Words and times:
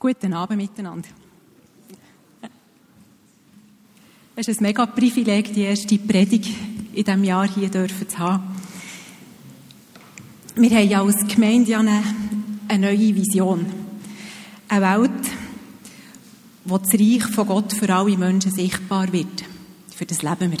Guten 0.00 0.32
Abend 0.32 0.58
miteinander. 0.58 1.08
Es 4.36 4.46
ist 4.46 4.60
ein 4.60 4.62
mega 4.62 4.86
Privileg, 4.86 5.52
die 5.52 5.62
erste 5.62 5.98
Predigt 5.98 6.54
in 6.92 7.02
diesem 7.02 7.24
Jahr 7.24 7.48
hier 7.48 7.68
dürfen 7.68 8.08
zu 8.08 8.16
haben. 8.16 8.44
Wir 10.54 10.70
haben 10.70 10.88
ja 10.88 11.02
als 11.02 11.26
Gemeinde 11.26 11.76
eine, 11.76 12.04
eine 12.68 12.86
neue 12.86 13.16
Vision. 13.16 13.66
Eine 14.68 15.00
Welt, 15.00 15.30
wo 16.64 16.78
das 16.78 16.94
Reich 16.94 17.24
von 17.34 17.48
Gott 17.48 17.72
für 17.72 17.92
alle 17.92 18.16
Menschen 18.16 18.52
sichtbar 18.52 19.12
wird. 19.12 19.42
Für 19.96 20.06
das 20.06 20.22
leben 20.22 20.52
wir. 20.52 20.58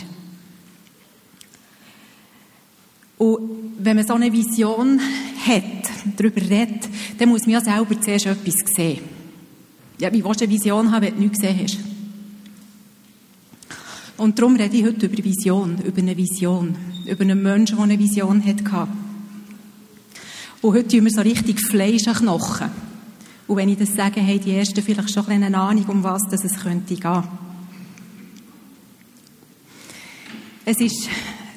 Und 3.18 3.76
wenn 3.78 3.94
man 3.94 4.04
so 4.04 4.14
eine 4.14 4.32
Vision 4.32 5.00
hat, 5.46 5.90
darüber 6.16 6.40
redet, 6.40 6.88
dann 7.18 7.28
muss 7.28 7.42
man 7.42 7.50
ja 7.50 7.60
selber 7.60 8.00
zuerst 8.00 8.26
etwas 8.26 8.56
sehen. 8.74 9.17
Ja, 9.98 10.12
wie 10.12 10.24
willst 10.24 10.40
du 10.40 10.44
eine 10.44 10.52
Vision 10.52 10.92
haben, 10.92 11.02
wenn 11.02 11.14
du 11.14 11.20
nichts 11.20 11.40
gesehen 11.40 11.60
hast? 11.62 11.78
Und 14.16 14.38
darum 14.38 14.56
rede 14.56 14.76
ich 14.76 14.84
heute 14.84 15.06
über 15.06 15.24
Vision, 15.24 15.78
über 15.84 15.98
eine 15.98 16.16
Vision, 16.16 16.76
über 17.06 17.20
einen 17.20 17.42
Menschen, 17.42 17.76
der 17.76 17.84
eine 17.84 17.98
Vision 17.98 18.44
hatte. 18.44 18.88
Und 20.60 20.74
heute 20.74 20.88
tun 20.88 21.04
wir 21.04 21.12
so 21.12 21.20
richtig 21.20 21.60
Fleisch 21.60 22.06
an 22.08 22.14
Knochen. 22.14 22.70
Und 23.46 23.56
wenn 23.56 23.68
ich 23.68 23.78
das 23.78 23.94
sage, 23.94 24.20
haben 24.20 24.40
die 24.40 24.52
Ersten 24.52 24.82
vielleicht 24.82 25.10
schon 25.10 25.26
eine 25.26 25.56
Ahnung, 25.56 25.84
um 25.86 26.02
was 26.02 26.22
es 26.32 26.60
könnte 26.60 26.94
gehen. 26.94 27.22
Es 30.64 30.80
ist 30.80 31.08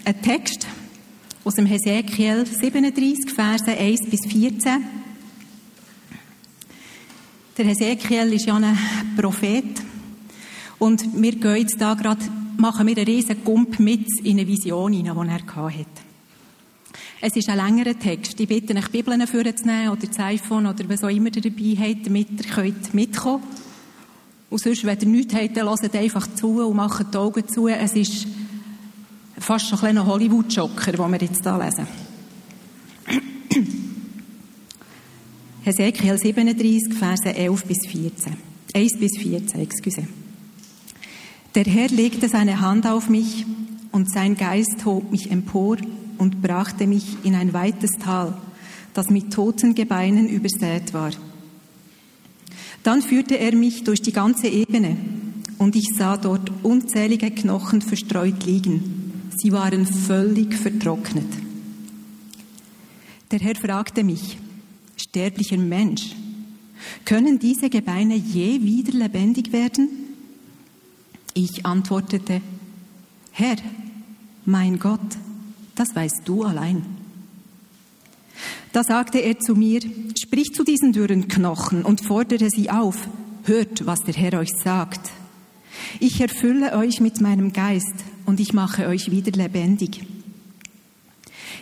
ein 0.06 0.22
Text 0.22 0.68
aus 1.44 1.56
dem 1.56 1.66
Hesekiel 1.66 2.46
37, 2.46 3.32
Verse 3.36 3.66
1 3.70 4.10
bis 4.10 4.22
14. 4.32 5.01
Der 7.62 7.70
Hesekiel 7.70 8.34
ist 8.34 8.48
ja 8.48 8.56
ein 8.56 8.76
Prophet. 9.16 9.80
Und 10.80 11.22
wir 11.22 11.34
gehen 11.34 11.58
jetzt 11.58 11.80
da 11.80 11.94
gerade, 11.94 12.26
machen 12.58 12.88
wir 12.88 12.98
einen 12.98 13.06
riesen 13.06 13.44
Gump 13.44 13.80
mit 13.80 14.08
in 14.24 14.40
eine 14.40 14.48
Vision 14.48 14.92
hinein, 14.94 15.28
die 15.28 15.58
er 15.60 15.66
hatte. 15.66 15.86
Es 17.22 17.36
ist 17.36 17.50
ein 17.50 17.58
längerer 17.58 18.00
Text. 18.00 18.40
Ich 18.40 18.48
bitte 18.48 18.76
euch, 18.76 18.90
Bibeln 18.90 19.28
vorzunehmen 19.28 19.90
oder 19.90 20.08
das 20.08 20.18
iPhone 20.18 20.66
oder 20.66 20.90
was 20.90 21.04
auch 21.04 21.10
immer 21.10 21.30
ihr 21.36 21.40
dabei 21.44 21.78
habt, 21.78 22.08
damit 22.08 22.32
ihr 22.32 22.52
könnt 22.52 22.96
mitkommen 22.96 23.44
Und 24.50 24.60
sonst, 24.60 24.84
wenn 24.84 25.00
ihr 25.00 25.08
nichts 25.08 25.36
habt, 25.36 25.56
dann 25.56 25.70
hört 25.70 25.96
einfach 25.96 26.34
zu 26.34 26.68
und 26.68 26.76
macht 26.76 27.14
die 27.14 27.18
Augen 27.20 27.48
zu. 27.48 27.68
Es 27.68 27.94
ist 27.94 28.26
fast 29.38 29.68
schon 29.68 29.78
ein 29.78 29.82
kleiner 29.82 30.08
Hollywood-Schocker, 30.08 30.94
den 30.94 31.12
wir 31.12 31.22
jetzt 31.22 31.44
hier 31.44 31.60
lesen. 31.60 32.11
Hesekiel 35.64 36.18
37, 36.18 36.92
Verse 36.92 37.24
11 37.24 37.66
bis 37.66 37.86
14. 37.86 38.34
1 38.74 38.98
bis 39.00 39.16
14, 39.20 39.60
excuse. 39.62 40.08
Der 41.54 41.66
Herr 41.66 41.88
legte 41.90 42.28
seine 42.28 42.62
Hand 42.62 42.88
auf 42.88 43.10
mich 43.10 43.46
und 43.92 44.12
sein 44.12 44.36
Geist 44.36 44.86
hob 44.86 45.12
mich 45.12 45.30
empor 45.30 45.78
und 46.18 46.42
brachte 46.42 46.88
mich 46.88 47.18
in 47.24 47.36
ein 47.36 47.54
weites 47.54 47.92
Tal, 48.00 48.36
das 48.96 49.12
mit 49.12 49.32
toten 49.32 49.76
Gebeinen 49.76 50.30
übersät 50.30 50.96
war. 50.96 51.12
Dann 52.82 53.04
führte 53.04 53.38
er 53.38 53.56
mich 53.56 53.84
durch 53.84 54.02
die 54.02 54.14
ganze 54.14 54.48
Ebene 54.48 54.98
und 55.60 55.76
ich 55.76 55.90
sah 55.96 56.18
dort 56.18 56.52
unzählige 56.64 57.30
Knochen 57.30 57.84
verstreut 57.84 58.48
liegen. 58.48 59.30
Sie 59.38 59.52
waren 59.52 59.86
völlig 59.86 60.56
vertrocknet. 60.56 61.32
Der 63.30 63.40
Herr 63.40 63.56
fragte 63.56 64.04
mich, 64.04 64.40
sterblicher 65.12 65.58
Mensch, 65.58 66.16
können 67.04 67.38
diese 67.38 67.70
Gebeine 67.70 68.16
je 68.16 68.62
wieder 68.62 68.98
lebendig 68.98 69.52
werden? 69.52 69.90
Ich 71.34 71.66
antwortete, 71.66 72.42
Herr, 73.34 73.58
mein 74.46 74.80
Gott, 74.80 75.18
das 75.76 75.94
weißt 75.94 76.22
du 76.24 76.44
allein. 76.44 76.86
Da 78.72 78.84
sagte 78.86 79.20
er 79.20 79.38
zu 79.38 79.54
mir, 79.54 79.82
sprich 80.18 80.54
zu 80.54 80.64
diesen 80.64 80.94
dürren 80.94 81.28
Knochen 81.28 81.84
und 81.84 82.06
fordere 82.06 82.50
sie 82.50 82.70
auf, 82.70 83.10
hört, 83.44 83.86
was 83.86 84.00
der 84.00 84.14
Herr 84.14 84.40
euch 84.40 84.52
sagt. 84.64 85.10
Ich 86.00 86.22
erfülle 86.22 86.78
euch 86.78 87.02
mit 87.02 87.20
meinem 87.20 87.52
Geist 87.52 87.96
und 88.26 88.40
ich 88.40 88.54
mache 88.54 88.88
euch 88.88 89.12
wieder 89.12 89.34
lebendig. 89.34 90.06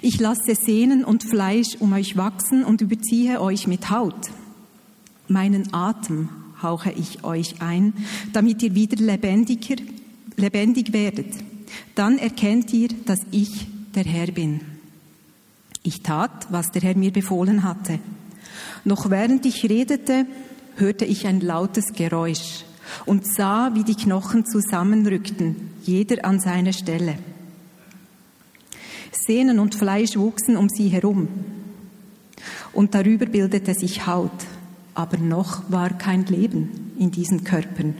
Ich 0.01 0.19
lasse 0.19 0.55
Sehnen 0.55 1.03
und 1.03 1.23
Fleisch 1.23 1.75
um 1.79 1.93
euch 1.93 2.15
wachsen 2.15 2.63
und 2.63 2.81
überziehe 2.81 3.41
euch 3.41 3.67
mit 3.67 3.89
Haut. 3.89 4.29
Meinen 5.27 5.73
Atem 5.73 6.29
hauche 6.61 6.91
ich 6.91 7.23
euch 7.23 7.61
ein, 7.61 7.93
damit 8.33 8.63
ihr 8.63 8.75
wieder 8.75 8.97
lebendiger, 8.97 9.75
lebendig 10.37 10.93
werdet. 10.93 11.33
Dann 11.95 12.17
erkennt 12.17 12.73
ihr, 12.73 12.89
dass 13.05 13.19
ich 13.31 13.67
der 13.93 14.05
Herr 14.05 14.27
bin. 14.27 14.61
Ich 15.83 16.01
tat, 16.01 16.47
was 16.49 16.71
der 16.71 16.81
Herr 16.81 16.95
mir 16.95 17.11
befohlen 17.11 17.63
hatte. 17.63 17.99
Noch 18.85 19.09
während 19.09 19.45
ich 19.45 19.63
redete, 19.69 20.25
hörte 20.75 21.05
ich 21.05 21.27
ein 21.27 21.41
lautes 21.41 21.93
Geräusch 21.93 22.63
und 23.05 23.25
sah, 23.25 23.71
wie 23.75 23.83
die 23.83 23.95
Knochen 23.95 24.45
zusammenrückten, 24.45 25.55
jeder 25.83 26.25
an 26.25 26.39
seine 26.39 26.73
Stelle. 26.73 27.17
Sehnen 29.11 29.59
und 29.59 29.75
Fleisch 29.75 30.15
wuchsen 30.15 30.57
um 30.57 30.69
sie 30.69 30.89
herum. 30.89 31.27
Und 32.73 32.93
darüber 32.95 33.25
bildete 33.25 33.73
sich 33.73 34.05
Haut. 34.05 34.31
Aber 34.93 35.17
noch 35.17 35.71
war 35.71 35.97
kein 35.97 36.25
Leben 36.25 36.93
in 36.97 37.11
diesen 37.11 37.43
Körpern. 37.43 37.95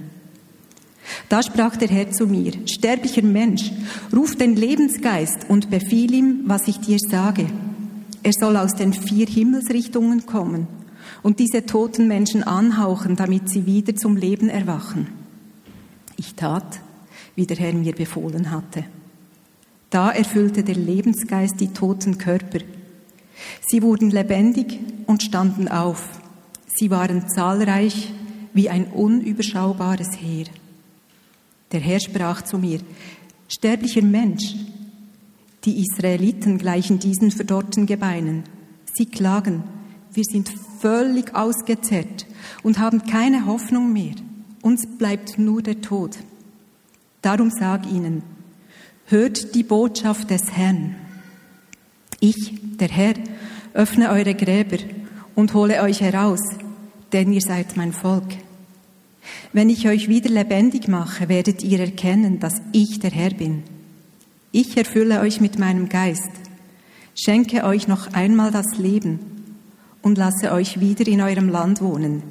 Da 1.27 1.41
sprach 1.41 1.75
der 1.75 1.87
Herr 1.87 2.11
zu 2.11 2.27
mir, 2.27 2.53
sterblicher 2.65 3.23
Mensch, 3.23 3.71
ruf 4.15 4.35
den 4.35 4.55
Lebensgeist 4.55 5.49
und 5.49 5.69
befiehl 5.69 6.13
ihm, 6.13 6.41
was 6.45 6.67
ich 6.67 6.79
dir 6.79 6.97
sage. 6.99 7.47
Er 8.21 8.33
soll 8.33 8.57
aus 8.57 8.75
den 8.75 8.93
vier 8.93 9.27
Himmelsrichtungen 9.27 10.25
kommen 10.25 10.67
und 11.23 11.39
diese 11.39 11.65
toten 11.65 12.07
Menschen 12.07 12.43
anhauchen, 12.43 13.15
damit 13.15 13.49
sie 13.49 13.65
wieder 13.65 13.95
zum 13.95 14.17
Leben 14.17 14.49
erwachen. 14.49 15.07
Ich 16.17 16.35
tat, 16.35 16.81
wie 17.35 17.45
der 17.45 17.57
Herr 17.57 17.73
mir 17.73 17.93
befohlen 17.93 18.51
hatte. 18.51 18.83
Da 19.89 20.11
erfüllte 20.11 20.63
der 20.63 20.75
Lebensgeist 20.75 21.59
die 21.59 21.73
toten 21.73 22.17
Körper. 22.17 22.59
Sie 23.67 23.81
wurden 23.81 24.11
lebendig 24.11 24.79
und 25.07 25.23
standen 25.23 25.67
auf. 25.67 26.19
Sie 26.67 26.91
waren 26.91 27.27
zahlreich 27.29 28.11
wie 28.53 28.69
ein 28.69 28.85
unüberschaubares 28.85 30.17
Heer. 30.19 30.45
Der 31.72 31.79
Herr 31.79 32.00
sprach 32.00 32.44
zu 32.44 32.57
mir, 32.57 32.79
sterblicher 33.47 34.01
Mensch, 34.01 34.55
die 35.66 35.81
Israeliten 35.81 36.57
gleichen 36.57 37.00
diesen 37.00 37.31
verdorrten 37.31 37.85
Gebeinen. 37.85 38.44
Sie 38.94 39.06
klagen, 39.06 39.63
wir 40.13 40.23
sind 40.23 40.51
völlig 40.79 41.35
ausgezerrt 41.35 42.25
und 42.63 42.79
haben 42.79 43.03
keine 43.03 43.45
Hoffnung 43.45 43.91
mehr. 43.91 44.16
Uns 44.61 44.85
bleibt 44.97 45.38
nur 45.38 45.61
der 45.61 45.81
Tod. 45.81 46.17
Darum 47.21 47.50
sag 47.50 47.85
ihnen, 47.85 48.23
Hört 49.11 49.55
die 49.55 49.63
Botschaft 49.63 50.29
des 50.29 50.51
Herrn. 50.51 50.93
Ich, 52.19 52.77
der 52.77 52.89
Herr, 52.89 53.15
öffne 53.73 54.11
eure 54.11 54.35
Gräber 54.35 54.77
und 55.33 55.55
hole 55.55 55.81
euch 55.81 56.01
heraus, 56.01 56.41
denn 57.11 57.33
ihr 57.33 57.41
seid 57.41 57.75
mein 57.75 57.91
Volk. 57.91 58.27
Wenn 59.51 59.71
ich 59.71 59.87
euch 59.87 60.09
wieder 60.09 60.29
lebendig 60.29 60.87
mache, 60.87 61.27
werdet 61.27 61.63
ihr 61.63 61.79
erkennen, 61.79 62.39
dass 62.39 62.61
ich 62.71 62.99
der 62.99 63.09
Herr 63.09 63.31
bin. 63.31 63.63
Ich 64.51 64.77
erfülle 64.77 65.21
euch 65.21 65.41
mit 65.41 65.57
meinem 65.57 65.89
Geist, 65.89 66.29
schenke 67.15 67.63
euch 67.63 67.87
noch 67.87 68.13
einmal 68.13 68.51
das 68.51 68.77
Leben 68.77 69.19
und 70.03 70.19
lasse 70.19 70.51
euch 70.51 70.81
wieder 70.81 71.07
in 71.07 71.21
eurem 71.21 71.49
Land 71.49 71.81
wohnen. 71.81 72.21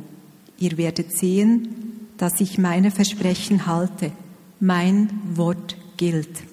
Ihr 0.60 0.78
werdet 0.78 1.10
sehen, 1.10 2.06
dass 2.19 2.40
ich 2.40 2.56
meine 2.56 2.92
Versprechen 2.92 3.66
halte. 3.66 4.12
Mein 4.60 5.10
Wort 5.34 5.76
gilt. 5.96 6.47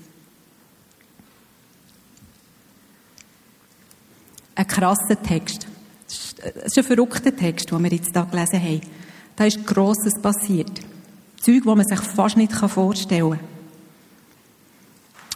Ein 4.55 4.67
krasser 4.67 5.21
Text. 5.21 5.67
Es 6.07 6.65
ist 6.65 6.77
ein 6.77 6.83
verrückter 6.83 7.35
Text, 7.35 7.71
den 7.71 7.83
wir 7.83 7.91
jetzt 7.91 8.11
hier 8.13 8.25
gelesen 8.25 8.61
haben. 8.61 8.81
Da 9.35 9.45
ist 9.45 9.65
Grosses 9.65 10.13
passiert. 10.21 10.71
Zeug, 11.41 11.63
die 11.63 11.67
man 11.67 11.85
sich 11.85 11.99
fast 11.99 12.37
nicht 12.37 12.53
vorstellen 12.53 13.31
kann. 13.31 13.39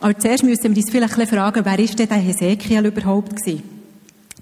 Aber 0.02 0.18
zuerst 0.18 0.44
müssen 0.44 0.76
wir 0.76 0.78
uns 0.78 0.92
vielleicht 0.92 1.30
fragen, 1.30 1.66
wer 1.66 1.80
ist 1.80 2.00
denn 2.00 2.08
der 2.08 2.18
Hesekiel 2.18 2.86
überhaupt 2.86 3.36
gewesen? 3.36 3.64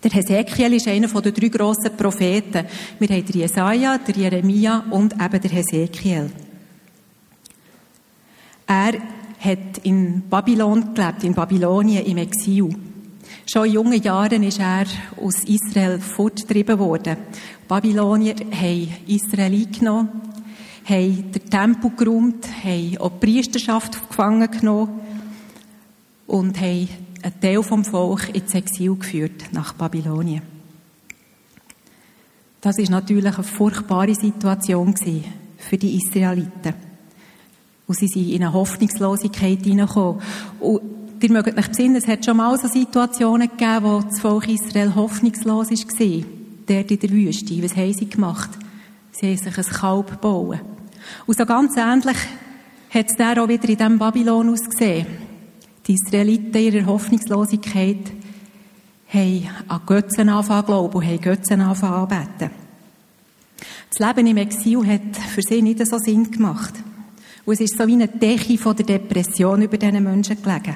Der 0.04 0.12
Hesekiel 0.12 0.74
ist 0.74 0.88
einer 0.88 1.08
der 1.08 1.32
drei 1.32 1.48
grossen 1.48 1.98
Propheten. 1.98 2.68
Wir 3.00 3.10
haben 3.10 3.26
den 3.26 3.40
Jesaja, 3.40 3.98
den 3.98 4.16
Jeremia 4.16 4.86
und 4.92 5.14
eben 5.14 5.42
den 5.42 5.52
Hesekiel. 5.52 6.30
Er 8.68 8.94
hat 9.40 9.78
in 9.84 10.24
Babylon 10.30 10.94
gelebt, 10.94 11.24
in 11.24 11.34
Babylonien 11.34 12.06
im 12.06 12.18
Exil. 12.18 12.70
Schon 13.50 13.66
in 13.66 13.74
jungen 13.76 14.02
Jahren 14.02 14.44
ist 14.44 14.60
er 14.60 14.86
aus 15.16 15.46
Israel 15.46 16.02
fortgetrieben 16.02 16.78
worden. 16.80 17.16
Die 17.32 17.68
Babylonier 17.70 18.36
haben 18.52 18.94
Israel 19.08 19.54
eingenommen, 19.54 20.10
haben 20.84 21.32
den 21.32 21.50
Tempel 21.50 21.92
geräumt, 21.96 22.46
haben 22.62 22.98
auch 22.98 23.12
die 23.12 23.26
Priesterschaft 23.26 24.10
gefangen 24.10 24.52
genommen 24.52 25.00
und 26.28 26.60
haben 26.60 26.90
einen 27.22 27.40
Teil 27.40 27.64
vom 27.64 27.86
Volk 27.86 28.36
ins 28.36 28.54
Exil 28.54 28.98
geführt 28.98 29.46
nach 29.54 29.72
Babylonien. 29.76 30.42
Das 32.60 32.78
ist 32.78 32.90
natürlich 32.90 33.34
eine 33.34 33.44
furchtbare 33.46 34.14
Situation 34.14 34.94
für 35.58 35.78
die 35.78 35.96
Israeliten. 35.96 36.74
Und 37.88 37.98
sie 37.98 38.10
sind 38.10 38.30
in 38.30 38.44
eine 38.44 38.52
Hoffnungslosigkeit 38.52 39.64
hineingekommen. 39.64 40.22
Ihr 41.24 41.32
mögt 41.32 41.58
euch 41.58 41.68
besinnen, 41.68 41.96
es 41.96 42.08
hat 42.08 42.26
schon 42.26 42.38
mal 42.38 42.58
so 42.58 42.68
Situationen 42.68 43.50
gegeben, 43.50 43.84
wo 43.84 44.02
das 44.02 44.20
Volk 44.20 44.48
Israel 44.48 44.96
hoffnungslos 44.96 45.70
war. 45.72 46.26
Dort 46.68 46.92
in 46.92 47.00
der 47.00 47.10
Wüste. 47.10 47.64
Was 47.64 47.76
haben 47.76 47.94
sie 47.94 48.10
gemacht? 48.10 48.50
Sie 49.12 49.28
haben 49.28 49.38
sich 49.38 49.58
ein 49.58 49.64
Kalb 49.64 50.12
gebaut. 50.12 50.60
Und 51.26 51.38
so 51.38 51.46
ganz 51.46 51.76
ähnlich 51.78 52.18
hat 52.90 53.10
es 53.10 53.16
dann 53.16 53.40
auch 53.40 53.48
wieder 53.48 53.70
in 53.70 53.78
diesem 53.78 54.00
Babylon 54.00 54.50
ausgesehen. 54.50 55.08
Die 55.88 55.94
Israeliten 55.94 56.56
ihrer 56.56 56.86
Hoffnungslosigkeit 56.86 58.12
haben 59.08 59.50
an 59.68 59.82
Götzen 59.86 60.30
angefangen 60.30 60.66
glauben 60.66 60.98
und 60.98 61.06
haben 61.06 61.22
Götzen 61.22 61.62
angefangen 61.62 62.12
anbeten. 62.12 62.52
Das 63.90 64.08
Leben 64.08 64.28
im 64.28 64.38
Exil 64.38 64.86
hat 64.86 65.16
für 65.34 65.42
sie 65.42 65.62
nicht 65.62 65.86
so 65.86 65.98
Sinn 65.98 66.30
gemacht. 66.30 66.74
Und 67.46 67.54
es 67.54 67.62
ist 67.62 67.78
so 67.78 67.88
wie 67.88 67.94
eine 67.94 68.10
Decke 68.10 68.58
von 68.58 68.76
der 68.76 68.86
Depression 68.86 69.62
über 69.62 69.78
diesen 69.78 70.04
Menschen 70.04 70.42
gelegen. 70.42 70.76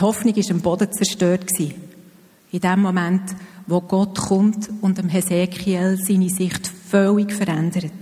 Die 0.00 0.04
Hoffnung 0.06 0.34
war 0.34 0.50
am 0.50 0.60
Boden 0.62 0.92
zerstört. 0.92 1.44
In 1.58 2.60
dem 2.60 2.80
Moment, 2.80 3.36
wo 3.66 3.82
Gott 3.82 4.18
kommt 4.18 4.70
und 4.80 4.96
dem 4.96 5.10
Hesekiel 5.10 5.98
seine 6.02 6.30
Sicht 6.30 6.66
völlig 6.66 7.30
verändert. 7.34 7.92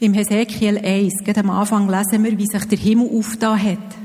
Im 0.00 0.14
Hesekiel 0.14 0.78
1, 0.78 1.22
gerade 1.22 1.40
am 1.40 1.50
Anfang 1.50 1.86
lesen 1.86 2.24
wir, 2.24 2.38
wie 2.38 2.46
sich 2.46 2.64
der 2.64 2.78
Himmel 2.78 3.10
aufgetan 3.10 3.62
hat. 3.62 3.96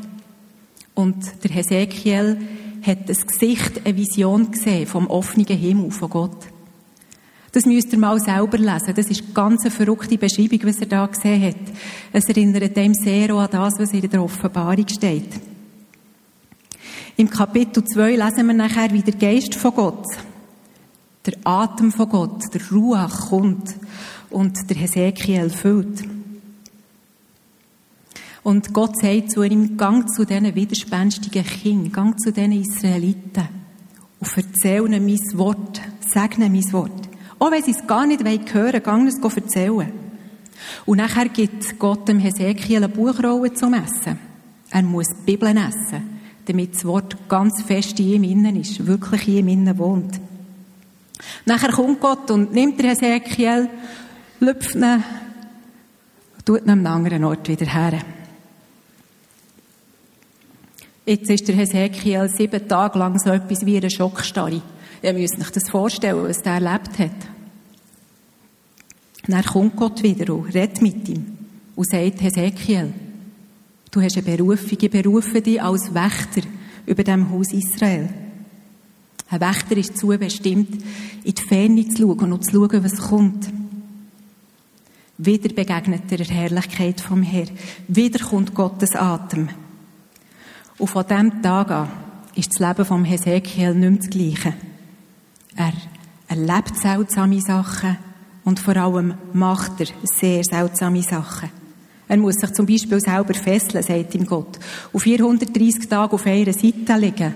Und 0.96 1.44
der 1.46 1.52
Hesekiel 1.52 2.38
hat 2.86 3.08
das 3.08 3.26
Gesicht, 3.26 3.86
eine 3.86 3.96
Vision 3.96 4.52
gesehen 4.52 4.86
vom 4.86 5.08
offenen 5.08 5.46
Himmel 5.46 5.92
von 5.92 6.10
Gott. 6.10 6.48
Das 7.52 7.66
müsst 7.66 7.92
ihr 7.92 8.00
mal 8.00 8.20
selber 8.20 8.58
lesen. 8.58 8.94
Das 8.96 9.08
ist 9.08 9.34
ganz 9.34 9.64
eine 9.64 9.72
verrückte 9.72 10.18
Beschreibung, 10.18 10.60
was 10.64 10.80
er 10.80 10.86
da 10.86 11.06
gesehen 11.06 11.44
hat. 11.44 11.76
Es 12.14 12.30
erinnert 12.30 12.76
dem 12.76 12.94
sehr 12.94 13.30
an 13.32 13.50
das, 13.52 13.74
was 13.78 13.92
in 13.92 14.10
der 14.10 14.24
Offenbarung 14.24 14.88
steht. 14.88 15.30
Im 17.18 17.30
Kapitel 17.30 17.84
2 17.84 18.16
lesen 18.16 18.48
wir 18.48 18.54
nachher, 18.54 18.92
wie 18.94 19.02
der 19.02 19.16
Geist 19.16 19.56
von 19.56 19.76
Gott, 19.76 20.06
der 21.26 21.34
Atem 21.44 21.92
von 21.92 22.10
Gott, 22.10 22.42
der 22.54 22.62
Ruach 22.72 23.30
kommt 23.30 23.76
und 24.30 24.58
der 24.70 24.78
Hesekiel 24.78 25.50
füllt. 25.50 26.04
Und 28.44 28.74
Gott 28.74 28.98
sagt 28.98 29.32
zu 29.32 29.44
ihm, 29.44 29.78
gang 29.78 30.10
zu 30.10 30.26
diesen 30.26 30.56
widerspenstigen 30.56 31.46
Kindern, 31.46 31.92
gang 31.92 32.20
zu 32.20 32.32
diesen 32.32 32.54
Israeliten 32.54 33.50
und 34.20 34.38
erzähl 34.38 34.86
ihnen 34.86 35.06
mein 35.06 35.38
Wort, 35.38 35.82
segne 36.12 36.50
mein 36.50 36.74
Wort. 36.74 37.11
Auch 37.42 37.50
wenn 37.50 37.64
sie 37.64 37.72
es 37.72 37.88
gar 37.88 38.06
nicht 38.06 38.24
hören 38.24 38.54
wollen, 38.54 38.84
gang 38.84 39.08
es 39.08 39.18
erzählen. 39.18 39.92
Und 40.86 40.98
nachher 41.00 41.28
gibt 41.28 41.80
Gott 41.80 42.08
dem 42.08 42.20
Hesekiel 42.20 42.78
eine 42.78 42.88
Buchrolle 42.88 43.52
zum 43.56 43.74
Essen. 43.74 44.20
Er 44.70 44.84
muss 44.84 45.08
die 45.08 45.32
Bibel 45.32 45.50
essen, 45.50 46.20
damit 46.46 46.76
das 46.76 46.86
Wort 46.86 47.18
ganz 47.28 47.64
fest 47.64 48.00
in 48.00 48.24
ihm 48.24 48.24
innen 48.26 48.58
ist, 48.58 48.86
wirklich 48.86 49.28
in 49.28 49.38
ihm 49.38 49.48
innen 49.48 49.78
wohnt. 49.80 50.22
Nachher 51.48 51.72
kommt 51.72 52.00
Gott 52.00 52.30
und 52.30 52.54
nimmt 52.54 52.80
den 52.80 52.90
Hesekiel 52.90 53.70
lüpft 54.40 54.76
ihn, 54.76 55.04
tut 56.46 56.62
ihn 56.62 56.70
an 56.70 56.86
einem 56.86 56.94
anderen 56.94 57.24
Ort 57.24 57.48
wieder 57.48 57.66
her. 57.66 58.02
Jetzt 61.08 61.32
ist 61.32 61.48
der 61.48 61.56
Hesekiel 61.56 62.30
sieben 62.30 62.68
Tage 62.68 63.00
lang 63.00 63.18
so 63.18 63.32
etwas 63.32 63.66
wie 63.66 63.78
eine 63.78 63.90
Schockstarre. 63.90 64.62
Ihr 65.02 65.14
müsst 65.14 65.40
euch 65.40 65.50
das 65.50 65.70
vorstellen, 65.70 66.24
was 66.28 66.42
er 66.42 66.54
erlebt 66.54 67.00
hat. 67.00 67.12
dann 69.28 69.44
kommt 69.44 69.76
Gott 69.76 70.04
wieder 70.04 70.34
und 70.34 70.54
redet 70.54 70.82
mit 70.82 71.10
ihm 71.10 71.38
und 71.76 71.90
sagt, 71.90 72.22
Hesekiel, 72.22 72.94
du 73.90 74.02
hast 74.02 74.18
eine 74.18 74.38
Berufung, 74.38 74.78
ich 74.80 74.92
berufe 74.92 75.42
dich 75.42 75.62
als 75.62 75.94
Wächter 75.94 76.42
über 76.86 77.04
dem 77.04 77.32
Haus 77.32 77.52
Israel. 77.52 78.10
Ein 79.30 79.42
Wächter 79.42 79.78
ist 79.78 79.94
dazu 79.94 80.08
bestimmt, 80.08 80.84
in 81.24 81.34
die 81.34 81.42
Ferne 81.42 81.88
zu 81.88 82.04
schauen 82.04 82.34
und 82.34 82.46
zu 82.46 82.52
schauen, 82.52 82.84
was 82.84 82.98
kommt. 82.98 83.50
Wieder 85.18 85.50
begegnet 85.50 86.12
der 86.12 86.26
Herrlichkeit 86.26 87.00
vom 87.00 87.24
Herrn. 87.24 87.52
Wieder 87.88 88.20
kommt 88.26 88.54
Gottes 88.54 88.96
Atem. 88.96 89.50
Und 90.78 90.88
von 90.88 91.08
diesem 91.08 91.42
Tag 91.42 91.72
an 91.72 91.90
ist 92.36 92.52
das 92.52 92.68
Leben 92.68 92.86
vom 92.86 93.06
Hesekiel 93.06 93.74
nicht 93.74 93.90
mehr 93.90 94.00
das 94.00 94.10
Gleiche. 94.10 94.54
Er 95.56 95.74
erlebt 96.28 96.78
seltsame 96.78 97.42
Sachen 97.42 97.98
und 98.44 98.60
vor 98.60 98.78
allem 98.78 99.16
macht 99.34 99.80
er 99.80 99.88
sehr 100.04 100.44
seltsame 100.44 101.04
Sachen. 101.04 101.50
Er 102.08 102.18
muss 102.18 102.36
sich 102.36 102.52
zum 102.54 102.66
Beispiel 102.66 103.00
selber 103.00 103.34
fesseln, 103.34 103.84
sagt 103.84 104.16
ihm 104.16 104.26
Gott, 104.26 104.60
und 104.92 105.00
430 105.00 105.88
Tage 105.88 106.14
auf 106.14 106.26
einer 106.26 106.54
Seite 106.54 106.98
liegen, 106.98 107.34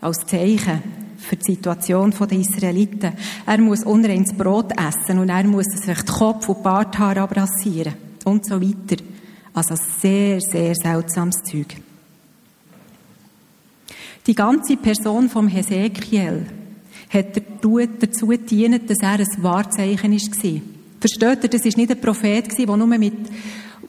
als 0.00 0.24
Zeichen 0.26 0.82
für 1.16 1.36
die 1.36 1.54
Situation 1.54 2.10
der 2.10 2.38
Israeliten. 2.38 3.12
Er 3.46 3.58
muss 3.58 3.82
unreines 3.84 4.32
Brot 4.32 4.72
essen 4.72 5.18
und 5.18 5.30
er 5.30 5.44
muss 5.44 5.66
sich 5.66 6.02
die 6.02 6.12
Kopf- 6.12 6.48
und 6.48 6.62
Barthaare 6.62 7.22
abrasieren 7.22 7.94
und 8.24 8.46
so 8.46 8.60
weiter. 8.60 9.02
Also 9.52 9.74
sehr, 10.00 10.40
sehr 10.40 10.74
seltsames 10.74 11.42
Zeug. 11.42 11.76
Die 14.26 14.34
ganze 14.34 14.76
Person 14.76 15.28
vom 15.28 15.48
Hesekiel 15.48 16.46
hat 17.14 17.36
dazu 18.00 18.26
gedient, 18.26 18.90
dass 18.90 18.98
er 18.98 19.18
ein 19.18 19.26
Wahrzeichen 19.38 20.12
war. 20.12 20.60
Versteht 21.00 21.44
ihr, 21.44 21.50
das 21.50 21.64
war 21.64 21.72
nicht 21.76 21.90
ein 21.90 22.00
Prophet, 22.00 22.58
der 22.58 22.76
nur 22.76 22.86
mit, 22.86 23.14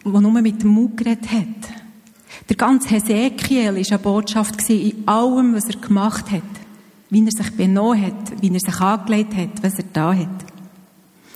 der 0.05 0.21
nur 0.21 0.41
mit 0.41 0.63
Mund 0.63 0.97
geredet 0.97 1.31
hat. 1.31 1.73
Der 2.49 2.55
ganze 2.55 2.89
Hesekiel 2.89 3.65
war 3.65 3.75
eine 3.75 3.99
Botschaft 3.99 4.69
in 4.69 5.07
allem, 5.07 5.55
was 5.55 5.65
er 5.65 5.79
gemacht 5.79 6.31
hat 6.31 6.43
wie 7.09 7.25
er 7.25 7.31
sich 7.31 7.51
benommen 7.55 8.01
hat, 8.01 8.41
wie 8.41 8.51
er 8.51 8.59
sich 8.59 8.81
angelegt 8.81 9.35
hat, 9.35 9.63
was 9.63 9.77
er 9.77 9.85
da 9.93 10.13
hat. 10.13 10.45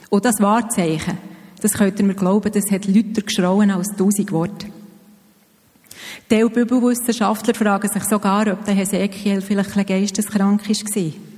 Und 0.09 0.25
das 0.25 0.39
Wahrzeichen, 0.39 1.17
das 1.61 1.73
könnt 1.73 1.99
ihr 1.99 2.05
mir 2.05 2.15
glauben, 2.15 2.51
das 2.51 2.71
hat 2.71 2.85
Luther 2.85 3.21
geschrauen 3.21 3.71
als 3.71 3.95
tausend 3.95 4.31
Worte. 4.31 4.67
Die 6.31 6.43
Bibelwissenschaftler 6.43 7.53
fragen 7.53 7.87
sich 7.87 8.03
sogar, 8.03 8.51
ob 8.51 8.65
der 8.65 8.75
Hesekiel 8.75 9.41
vielleicht 9.41 9.77
ein 9.77 9.85
geisteskrank 9.85 10.67
war. 10.67 11.28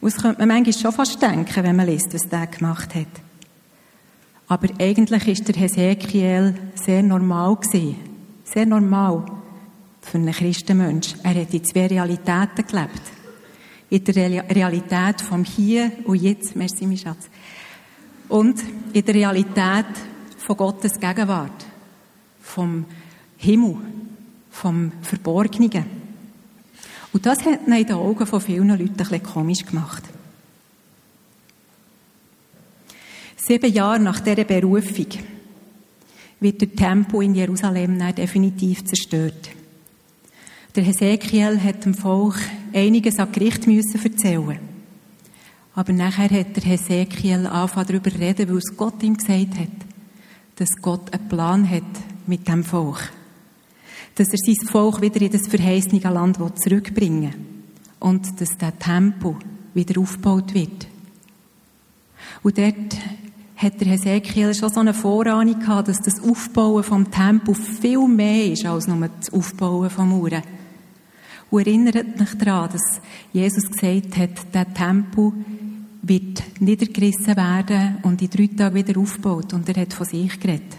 Das 0.00 0.16
könnte 0.16 0.38
man 0.38 0.48
manchmal 0.48 0.72
schon 0.72 0.92
fast 0.92 1.20
denken, 1.20 1.64
wenn 1.64 1.76
man 1.76 1.86
liest, 1.86 2.14
was 2.14 2.28
der 2.28 2.46
gemacht 2.46 2.94
hat. 2.94 3.06
Aber 4.48 4.68
eigentlich 4.78 5.28
ist 5.28 5.48
der 5.48 5.54
Hesekiel 5.54 6.54
sehr 6.74 7.02
normal 7.02 7.56
gewesen. 7.56 7.96
Sehr 8.44 8.66
normal 8.66 9.24
für 10.00 10.18
einen 10.18 10.32
Christenmensch. 10.32 11.14
Er 11.22 11.34
hat 11.34 11.54
in 11.54 11.64
zwei 11.64 11.86
Realitäten 11.86 12.66
gelebt 12.66 13.02
in 13.90 14.04
der 14.04 14.48
Realität 14.48 15.20
vom 15.20 15.44
Hier 15.44 15.90
und 16.04 16.22
Jetzt, 16.22 16.54
merci, 16.54 16.86
mein 16.86 16.96
Schatz, 16.96 17.28
und 18.28 18.62
in 18.92 19.04
der 19.04 19.14
Realität 19.14 19.86
von 20.38 20.56
Gottes 20.56 20.98
Gegenwart, 20.98 21.66
vom 22.40 22.84
Himmel, 23.36 23.76
vom 24.50 24.92
Verborgenen. 25.02 25.99
Und 27.12 27.26
das 27.26 27.44
hat 27.44 27.66
ihn 27.66 27.72
in 27.72 27.86
den 27.86 27.96
Augen 27.96 28.26
von 28.26 28.40
vielen 28.40 28.68
Leuten 28.68 28.92
bisschen 28.94 29.22
komisch 29.22 29.64
gemacht. 29.64 30.04
Sieben 33.36 33.72
Jahre 33.72 33.98
nach 33.98 34.20
dieser 34.20 34.44
Berufung 34.44 35.06
wird 36.40 36.60
der 36.60 36.74
Tempel 36.74 37.22
in 37.22 37.34
Jerusalem 37.34 37.98
definitiv 38.14 38.84
zerstört. 38.84 39.50
Der 40.76 40.84
Hesekiel 40.84 41.60
hat 41.60 41.84
dem 41.84 41.94
Volk 41.94 42.36
einiges 42.72 43.18
an 43.18 43.32
Gericht 43.32 43.66
müssen 43.66 44.00
erzählen. 44.02 44.58
Aber 45.74 45.92
nachher 45.92 46.30
hat 46.30 46.56
der 46.56 46.62
Hesekiel 46.62 47.46
angefangen 47.46 47.86
darüber 47.88 48.10
zu 48.10 48.18
reden, 48.18 48.48
weil 48.48 48.58
es 48.58 48.76
Gott 48.76 49.02
ihm 49.02 49.16
gesagt 49.16 49.58
hat, 49.58 49.68
dass 50.56 50.76
Gott 50.80 51.12
einen 51.12 51.28
Plan 51.28 51.68
hat 51.68 51.82
mit 52.26 52.46
dem 52.46 52.62
Volk. 52.62 53.12
Dass 54.20 54.28
er 54.32 54.38
sein 54.54 54.68
Volk 54.68 55.00
wieder 55.00 55.22
in 55.22 55.32
das 55.32 55.48
verheißene 55.48 56.02
Land 56.02 56.36
zurückbringen 56.62 57.32
will. 57.32 57.40
Und 58.00 58.38
dass 58.38 58.50
der 58.58 58.78
Tempel 58.78 59.36
wieder 59.72 59.98
aufgebaut 59.98 60.52
wird. 60.52 60.86
Und 62.42 62.58
dort 62.58 62.98
hat 63.56 63.80
der 63.80 63.88
Hesekiel 63.88 64.52
schon 64.52 64.68
so 64.68 64.80
eine 64.80 64.92
Vorahnung 64.92 65.58
gehabt, 65.58 65.88
dass 65.88 66.02
das 66.02 66.22
Aufbauen 66.22 66.84
vom 66.84 67.10
Tempel 67.10 67.54
viel 67.54 68.06
mehr 68.08 68.52
ist 68.52 68.66
als 68.66 68.86
nur 68.88 69.08
das 69.08 69.32
Aufbauen 69.32 69.88
von 69.88 70.10
Mauern. 70.10 70.42
Und 71.50 71.66
erinnert 71.66 72.20
mich 72.20 72.34
daran, 72.36 72.68
dass 72.72 73.00
Jesus 73.32 73.70
gesagt 73.70 74.18
hat, 74.18 74.54
der 74.54 74.74
Tempel 74.74 75.32
wird 76.02 76.42
niedergerissen 76.60 77.36
werden 77.38 77.96
und 78.02 78.20
in 78.20 78.28
drei 78.28 78.48
Tagen 78.48 78.74
wieder 78.74 79.00
aufgebaut. 79.00 79.54
Und 79.54 79.66
er 79.70 79.80
hat 79.80 79.94
von 79.94 80.04
sich 80.04 80.38
geredet. 80.38 80.76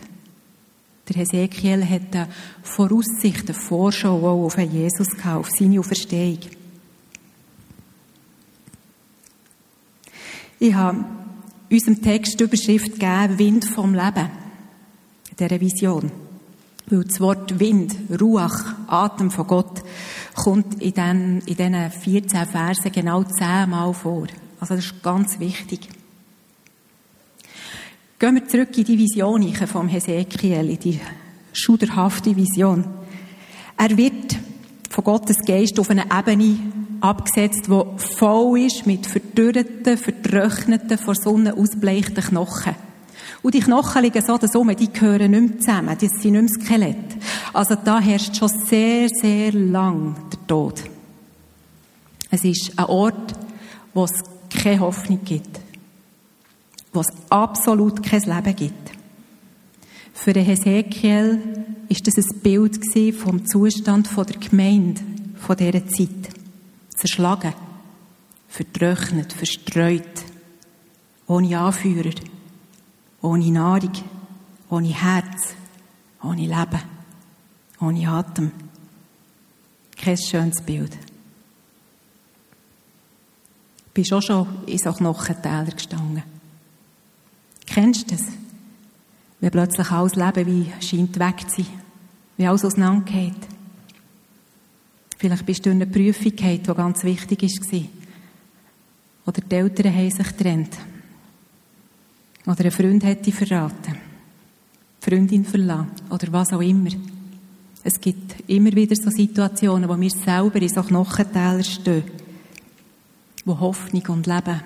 Der 1.11 1.23
Hesekiel 1.23 1.83
hat 1.83 2.15
eine 2.15 2.27
Voraussicht, 2.63 3.49
eine 3.49 3.53
Vorschau 3.53 4.45
auf 4.45 4.57
Jesus 4.57 5.09
gehabt, 5.09 5.39
auf 5.39 5.49
seine 5.49 5.77
Auferstehung. 5.79 6.39
Ich 10.57 10.73
habe 10.73 11.03
unserem 11.69 12.01
Text 12.01 12.39
die 12.39 12.45
Überschrift 12.45 12.93
gegeben, 12.93 13.39
Wind 13.39 13.65
vom 13.65 13.93
Leben, 13.93 14.29
dieser 15.37 15.59
Vision. 15.59 16.11
Weil 16.85 17.03
das 17.03 17.19
Wort 17.19 17.59
Wind, 17.59 17.93
Ruach, 18.21 18.75
Atem 18.87 19.31
von 19.31 19.47
Gott, 19.47 19.83
kommt 20.35 20.81
in, 20.81 21.41
in 21.45 21.45
diesen 21.45 21.91
14 21.91 22.45
Versen 22.45 22.91
genau 22.91 23.23
zehnmal 23.23 23.93
vor. 23.93 24.27
Also 24.61 24.75
das 24.75 24.85
ist 24.85 25.03
ganz 25.03 25.39
wichtig. 25.39 25.89
Gehen 28.21 28.35
wir 28.35 28.47
zurück 28.47 28.77
in 28.77 28.83
die 28.83 28.99
Vision 28.99 29.51
vom 29.65 29.87
Hesekiel, 29.87 30.69
in 30.69 30.77
die 30.77 30.99
schuderhafte 31.53 32.35
Vision. 32.35 32.85
Er 33.75 33.97
wird 33.97 34.37
von 34.91 35.03
Gottes 35.03 35.37
Geist 35.43 35.79
auf 35.79 35.89
eine 35.89 36.05
Ebene 36.05 36.59
abgesetzt, 36.99 37.65
die 37.65 37.81
voll 37.97 38.59
ist 38.59 38.85
mit 38.85 39.07
verdürrten, 39.07 39.97
vertrockneten, 39.97 40.99
vor 40.99 41.15
Sonne 41.15 41.57
ausbleichten 41.57 42.23
Knochen. 42.23 42.75
Und 43.41 43.55
die 43.55 43.59
Knochen 43.59 44.03
liegen 44.03 44.23
so 44.23 44.37
dass 44.37 44.55
um, 44.55 44.67
die 44.75 44.93
gehören 44.93 45.31
nicht 45.31 45.49
mehr 45.49 45.59
zusammen, 45.59 45.97
die 45.97 46.07
sind 46.07 46.33
nicht 46.33 46.59
mehr 46.59 46.63
Skelett. 46.63 47.17
Also 47.53 47.73
da 47.73 47.99
herrscht 47.99 48.35
schon 48.35 48.49
sehr, 48.49 49.09
sehr 49.09 49.51
lang 49.51 50.15
der 50.31 50.45
Tod. 50.45 50.83
Es 52.29 52.43
ist 52.43 52.77
ein 52.77 52.85
Ort, 52.85 53.33
wo 53.95 54.03
es 54.03 54.21
keine 54.47 54.81
Hoffnung 54.81 55.21
gibt. 55.25 55.70
Wo 56.93 56.99
es 57.01 57.07
absolut 57.29 58.03
kein 58.03 58.21
Leben 58.21 58.55
gibt. 58.55 58.91
Für 60.13 60.33
den 60.33 60.45
Hesekiel 60.45 61.65
ist 61.89 62.05
das 62.05 62.15
ein 62.17 62.39
Bild 62.41 63.15
vom 63.15 63.45
Zustand 63.45 64.09
der 64.15 64.37
Gemeinde 64.37 65.01
von 65.35 65.55
dieser 65.55 65.87
Zeit. 65.87 66.29
Zerschlagen, 66.95 67.53
vertrocknet, 68.47 69.33
verstreut, 69.33 70.25
ohne 71.27 71.57
Anführer, 71.57 72.13
ohne 73.21 73.51
Nahrung, 73.51 73.93
ohne 74.69 74.89
Herz, 74.89 75.55
ohne 76.21 76.41
Leben, 76.41 76.81
ohne 77.79 78.07
Atem. 78.07 78.51
Kein 79.97 80.17
schönes 80.17 80.61
Bild. 80.61 80.97
Bist 83.93 84.13
auch 84.13 84.21
schon 84.21 84.47
in 84.65 84.77
so 84.77 84.93
Knochentäler 84.93 85.71
gestanden? 85.71 86.23
Kennst 87.73 88.11
du 88.11 88.15
das? 88.15 88.25
Wenn 89.39 89.51
plötzlich 89.51 89.91
alles 89.91 90.15
Leben 90.15 90.45
wie 90.45 90.85
scheint 90.85 91.17
weg 91.17 91.49
zu 91.49 91.61
sein, 91.61 91.71
wie 92.37 92.45
alles 92.45 92.65
auseinandergeht. 92.65 93.47
Vielleicht 95.17 95.45
bist 95.45 95.65
du 95.65 95.69
in 95.69 95.81
einer 95.81 95.91
Prüfung 95.91 96.35
die 96.35 96.61
ganz 96.61 97.03
wichtig 97.03 97.41
war. 97.43 97.81
Oder 99.27 99.41
die 99.41 99.55
Eltern 99.55 99.95
haben 99.95 100.11
sich 100.11 100.27
getrennt. 100.27 100.77
Oder 102.45 102.65
ein 102.65 102.71
Freund 102.71 103.05
hat 103.05 103.25
dich 103.25 103.35
verraten. 103.35 103.95
Freundin 104.99 105.45
verlassen. 105.45 105.91
Oder 106.09 106.31
was 106.31 106.53
auch 106.53 106.61
immer. 106.61 106.89
Es 107.83 108.01
gibt 108.01 108.49
immer 108.49 108.71
wieder 108.73 108.95
so 108.95 109.09
Situationen, 109.09 109.87
wo 109.87 109.99
wir 109.99 110.09
selber 110.09 110.61
in 110.61 110.69
so 110.69 110.83
Knochentälern 110.83 111.63
stehen 111.63 112.03
wo 113.45 113.59
Hoffnung 113.59 114.03
und 114.09 114.27
Leben 114.27 114.61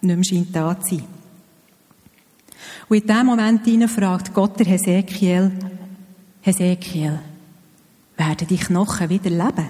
nicht 0.00 0.16
mehr 0.16 0.24
scheint 0.24 0.54
da 0.54 0.78
zu 0.80 0.96
sein. 0.96 1.21
Und 2.88 2.96
in 2.96 3.06
diesem 3.06 3.26
Moment 3.26 3.90
fragt 3.90 4.34
Gott 4.34 4.58
der 4.58 4.66
Hesekiel, 4.66 5.52
Hesekiel, 6.40 7.18
werden 8.16 8.46
die 8.48 8.56
Knochen 8.56 9.08
wieder 9.08 9.30
leben? 9.30 9.68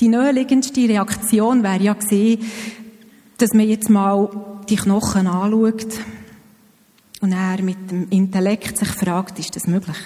Die 0.00 0.08
naheliegendste 0.08 0.88
Reaktion 0.88 1.62
wäre 1.62 1.82
ja 1.82 1.92
gewesen, 1.92 2.44
dass 3.38 3.52
man 3.52 3.68
jetzt 3.68 3.90
mal 3.90 4.30
die 4.68 4.76
Knochen 4.76 5.26
anschaut 5.26 5.98
und 7.20 7.32
er 7.32 7.62
mit 7.62 7.90
dem 7.90 8.08
Intellekt 8.10 8.78
sich 8.78 8.88
fragt, 8.88 9.38
ist 9.38 9.56
das 9.56 9.66
möglich? 9.66 9.96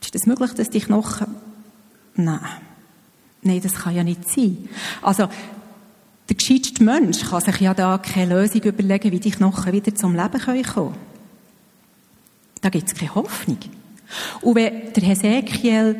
Ist 0.00 0.14
das 0.14 0.26
möglich, 0.26 0.52
dass 0.52 0.70
die 0.70 0.80
Knochen... 0.80 1.26
Nein. 2.14 2.40
Nein, 3.42 3.60
das 3.60 3.74
kann 3.74 3.94
ja 3.94 4.02
nicht 4.02 4.28
sein. 4.28 4.68
Also, 5.02 5.28
der 6.28 6.36
gescheiteste 6.36 6.82
Mensch 6.82 7.22
kann 7.22 7.40
sich 7.40 7.60
ja 7.60 7.72
da 7.72 7.98
keine 7.98 8.34
Lösung 8.34 8.62
überlegen, 8.62 9.12
wie 9.12 9.20
die 9.20 9.30
Knochen 9.30 9.72
wieder 9.72 9.94
zum 9.94 10.14
Leben 10.14 10.40
kommen 10.40 10.62
können. 10.62 10.94
Da 12.60 12.68
gibt 12.68 12.88
es 12.88 12.98
keine 12.98 13.14
Hoffnung. 13.14 13.58
Und 14.42 14.54
wenn 14.56 14.92
der 14.92 15.02
Hesekiel 15.02 15.96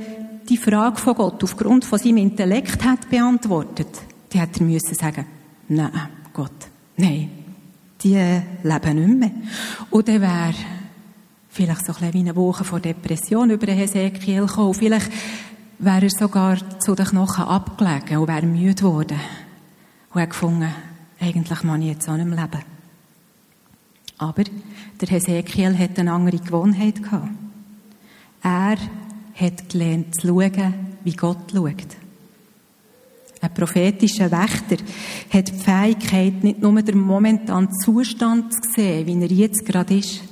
die 0.49 0.57
Frage 0.57 0.97
von 0.97 1.15
Gott 1.15 1.43
aufgrund 1.43 1.85
von 1.85 1.99
seinem 1.99 2.19
Intellekt 2.19 2.85
hat 2.85 3.09
beantwortet, 3.09 3.89
dann 4.31 4.41
hätte 4.41 4.61
er 4.61 4.67
müssen 4.67 4.95
sagen, 4.95 5.27
nein, 5.69 5.91
Gott, 6.33 6.69
nein, 6.97 7.31
die 8.03 8.15
leben 8.15 9.07
nicht 9.07 9.19
mehr. 9.19 9.31
Und 9.91 10.09
dann 10.09 10.21
wäre 10.21 10.55
vielleicht 11.49 11.87
so 11.87 11.93
ein 12.01 12.13
wie 12.13 12.19
eine 12.19 12.37
Woche 12.37 12.65
vor 12.65 12.81
Depression 12.81 13.51
über 13.51 13.67
den 13.67 13.77
Hesekiel 13.77 14.47
gekommen. 14.47 14.75
Vielleicht 14.75 15.11
wäre 15.79 16.03
er 16.03 16.11
sogar 16.11 16.81
zu 16.81 16.95
den 16.95 17.07
Knochen 17.07 17.45
abgelegen 17.45 18.19
und 18.19 18.29
wäre 18.29 18.47
müde 18.47 18.75
geworden. 18.75 19.21
Und 20.17 20.23
hat 20.23 20.31
gefunden, 20.31 20.73
eigentlich 21.21 21.63
muss 21.63 21.79
ich 21.79 21.85
jetzt 21.89 22.09
auch 22.09 22.17
nicht 22.17 22.27
mehr 22.27 22.43
leben. 22.43 22.65
Aber 24.17 24.45
der 24.99 25.09
Hesekiel 25.09 25.77
hat 25.79 25.99
eine 25.99 26.11
andere 26.11 26.39
Gewohnheit 26.39 27.03
gehabt. 27.03 27.29
Er 28.43 28.79
hat 29.35 29.69
gelernt 29.69 30.19
zu 30.19 30.29
schauen, 30.29 30.75
wie 31.05 31.13
Gott 31.13 31.53
schaut. 31.53 31.97
Ein 33.43 33.53
prophetischer 33.53 34.31
Wächter 34.31 34.79
hat 35.35 35.49
die 35.49 35.63
Fähigkeit, 35.63 36.43
nicht 36.43 36.63
nur 36.63 36.81
den 36.81 36.99
momentanen 36.99 37.71
Zustand 37.85 38.55
zu 38.55 38.71
sehen, 38.75 39.07
wie 39.07 39.21
er 39.21 39.31
jetzt 39.31 39.67
gerade 39.67 39.99
ist, 39.99 40.23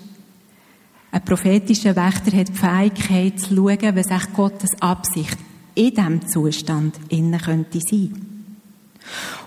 ein 1.13 1.25
prophetischer 1.27 1.95
Wächter 1.95 2.35
hat 2.39 2.49
die 2.49 2.53
Fähigkeit 2.55 3.39
zu 3.39 3.55
schauen, 3.55 3.97
was 3.97 4.11
echt 4.11 4.33
Gottes 4.33 4.71
Absicht 4.81 5.37
in 5.75 5.91
diesem 5.91 6.27
Zustand 6.27 6.99
innen 7.11 7.39
könnte 7.39 7.81
sein. 7.81 8.34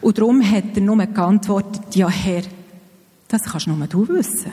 Und 0.02 0.18
darum 0.18 0.42
hat 0.42 0.76
er 0.76 0.82
nur 0.82 0.98
geantwortet, 1.06 1.96
ja 1.96 2.10
Herr, 2.10 2.44
das 3.28 3.44
kannst 3.44 3.68
nur 3.68 3.88
du 3.88 4.08
wissen. 4.08 4.52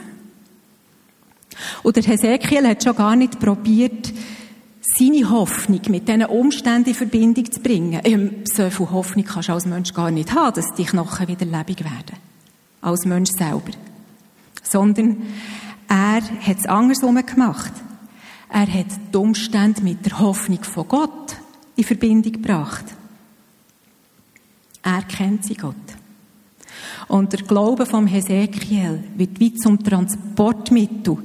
Und 1.83 1.95
der 1.95 2.03
Hesekiel 2.03 2.67
hat 2.67 2.83
schon 2.83 2.95
gar 2.95 3.15
nicht 3.15 3.39
probiert, 3.39 4.11
seine 4.97 5.29
Hoffnung 5.29 5.81
mit 5.89 6.07
diesen 6.07 6.25
Umständen 6.25 6.89
in 6.89 6.95
Verbindung 6.95 7.51
zu 7.51 7.59
bringen. 7.59 8.01
Ähm, 8.03 8.43
so 8.45 8.69
viel 8.69 8.91
Hoffnung 8.91 9.25
kannst 9.25 9.49
du 9.49 9.53
als 9.53 9.65
Mensch 9.65 9.93
gar 9.93 10.11
nicht 10.11 10.33
haben, 10.33 10.53
dass 10.53 10.73
die 10.75 10.85
Knochen 10.85 11.27
wieder 11.27 11.45
lebendig 11.45 11.83
werden. 11.83 12.17
Als 12.81 13.05
Mensch 13.05 13.31
selber. 13.31 13.71
Sondern 14.63 15.23
er 15.87 16.21
hat 16.21 16.57
es 16.57 16.65
andersrum 16.65 17.23
gemacht. 17.25 17.71
Er 18.49 18.71
hat 18.71 18.85
die 19.13 19.17
Umstände 19.17 19.81
mit 19.81 20.05
der 20.05 20.19
Hoffnung 20.19 20.63
von 20.63 20.87
Gott 20.87 21.35
in 21.75 21.83
Verbindung 21.83 22.31
gebracht. 22.31 22.85
Er 24.85 25.01
kennt 25.01 25.43
sie 25.43 25.55
Gott. 25.55 25.75
Und 27.07 27.33
der 27.33 27.41
Glaube 27.41 27.87
vom 27.87 28.05
Hesekiel 28.05 29.03
wird 29.17 29.39
wie 29.39 29.55
zum 29.55 29.83
Transportmittel 29.83 31.17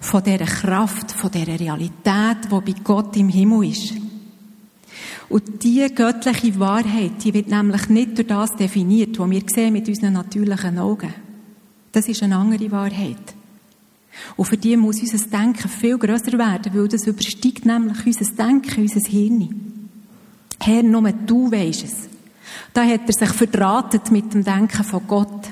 von 0.00 0.22
dieser 0.22 0.44
Kraft, 0.44 1.12
von 1.12 1.30
dieser 1.30 1.58
Realität, 1.58 2.44
die 2.44 2.48
bei 2.48 2.74
Gott 2.84 3.16
im 3.16 3.30
Himmel 3.30 3.70
ist. 3.70 3.94
Und 5.30 5.62
diese 5.62 5.90
göttliche 5.90 6.60
Wahrheit, 6.60 7.24
die 7.24 7.32
wird 7.32 7.48
nämlich 7.48 7.88
nicht 7.88 8.18
durch 8.18 8.28
das 8.28 8.54
definiert, 8.54 9.18
was 9.18 9.30
wir 9.30 9.42
sehen 9.46 9.72
mit 9.72 9.88
unseren 9.88 10.12
natürlichen 10.12 10.78
Augen. 10.78 11.12
Das 11.92 12.08
ist 12.08 12.22
eine 12.22 12.36
andere 12.36 12.70
Wahrheit. 12.70 13.34
Und 14.36 14.44
für 14.44 14.58
die 14.58 14.76
muss 14.76 15.00
unser 15.00 15.26
Denken 15.26 15.70
viel 15.70 15.96
grösser 15.96 16.38
werden, 16.38 16.74
weil 16.74 16.88
das 16.88 17.06
übersteigt 17.06 17.64
nämlich 17.64 18.06
unser 18.06 18.30
Denken, 18.34 18.82
unser 18.82 19.10
Hirn. 19.10 19.48
Herr, 20.60 20.82
nur 20.82 21.10
du 21.12 21.50
weisst 21.50 21.84
es. 21.84 22.15
Da 22.72 22.84
hat 22.84 23.02
er 23.06 23.12
sich 23.12 23.36
verdrahtet 23.36 24.10
mit 24.10 24.34
dem 24.34 24.44
Denken 24.44 24.84
von 24.84 25.06
Gott. 25.06 25.48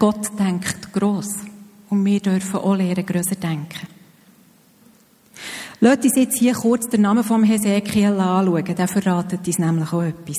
Gott 0.00 0.30
denkt 0.38 0.92
gross. 0.94 1.34
Und 1.90 2.04
wir 2.06 2.20
dürfen 2.20 2.56
auch 2.56 2.74
lernen, 2.74 3.04
grösser 3.04 3.34
denken. 3.34 3.86
Lasst 5.80 6.04
uns 6.04 6.16
jetzt 6.16 6.38
hier 6.38 6.54
kurz 6.54 6.88
den 6.88 7.02
Namen 7.02 7.22
vom 7.22 7.44
Hesekiel 7.44 8.18
anschauen. 8.18 8.64
Der 8.64 8.88
verratet 8.88 9.46
uns 9.46 9.58
nämlich 9.58 9.92
auch 9.92 10.02
etwas. 10.02 10.38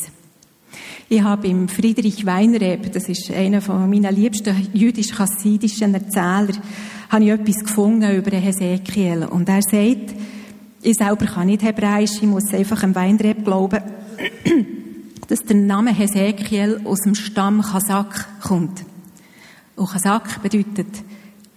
Ich 1.09 1.21
habe 1.21 1.47
im 1.47 1.67
Friedrich 1.67 2.25
Weinreb, 2.25 2.91
das 2.91 3.07
ist 3.07 3.31
einer 3.31 3.61
von 3.61 3.89
meinen 3.89 4.15
liebsten 4.15 4.55
jüdisch-chassidischen 4.73 5.93
Erzähler, 5.93 6.59
habe 7.09 7.23
ich 7.23 7.29
etwas 7.29 7.63
gefunden 7.63 8.15
über 8.15 8.35
Hesekiel. 8.35 9.25
Und 9.25 9.47
er 9.47 9.61
sagt, 9.61 10.15
Ich 10.83 10.95
selber 10.95 11.25
kann 11.25 11.45
nicht 11.45 11.61
Hebräisch, 11.61 12.15
ich 12.15 12.23
muss 12.23 12.51
einfach 12.53 12.81
im 12.81 12.95
Weinreb 12.95 13.45
glauben, 13.45 13.83
dass 15.27 15.43
der 15.43 15.55
Name 15.55 15.93
Hesekiel 15.93 16.81
aus 16.83 17.01
dem 17.01 17.15
Stamm 17.15 17.61
Chazak 17.61 18.41
kommt. 18.41 18.83
Und 19.75 19.89
Chazak 19.89 20.41
bedeutet 20.41 21.03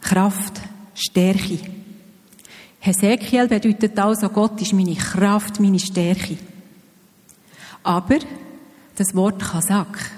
Kraft, 0.00 0.60
Stärke. 0.94 1.58
Hesekiel 2.78 3.48
bedeutet 3.48 3.98
also, 3.98 4.28
Gott 4.28 4.60
ist 4.60 4.72
meine 4.72 4.94
Kraft, 4.94 5.58
meine 5.58 5.78
Stärke. 5.78 6.36
Aber 7.82 8.18
das 8.96 9.14
Wort 9.14 9.42
Chazak 9.42 10.10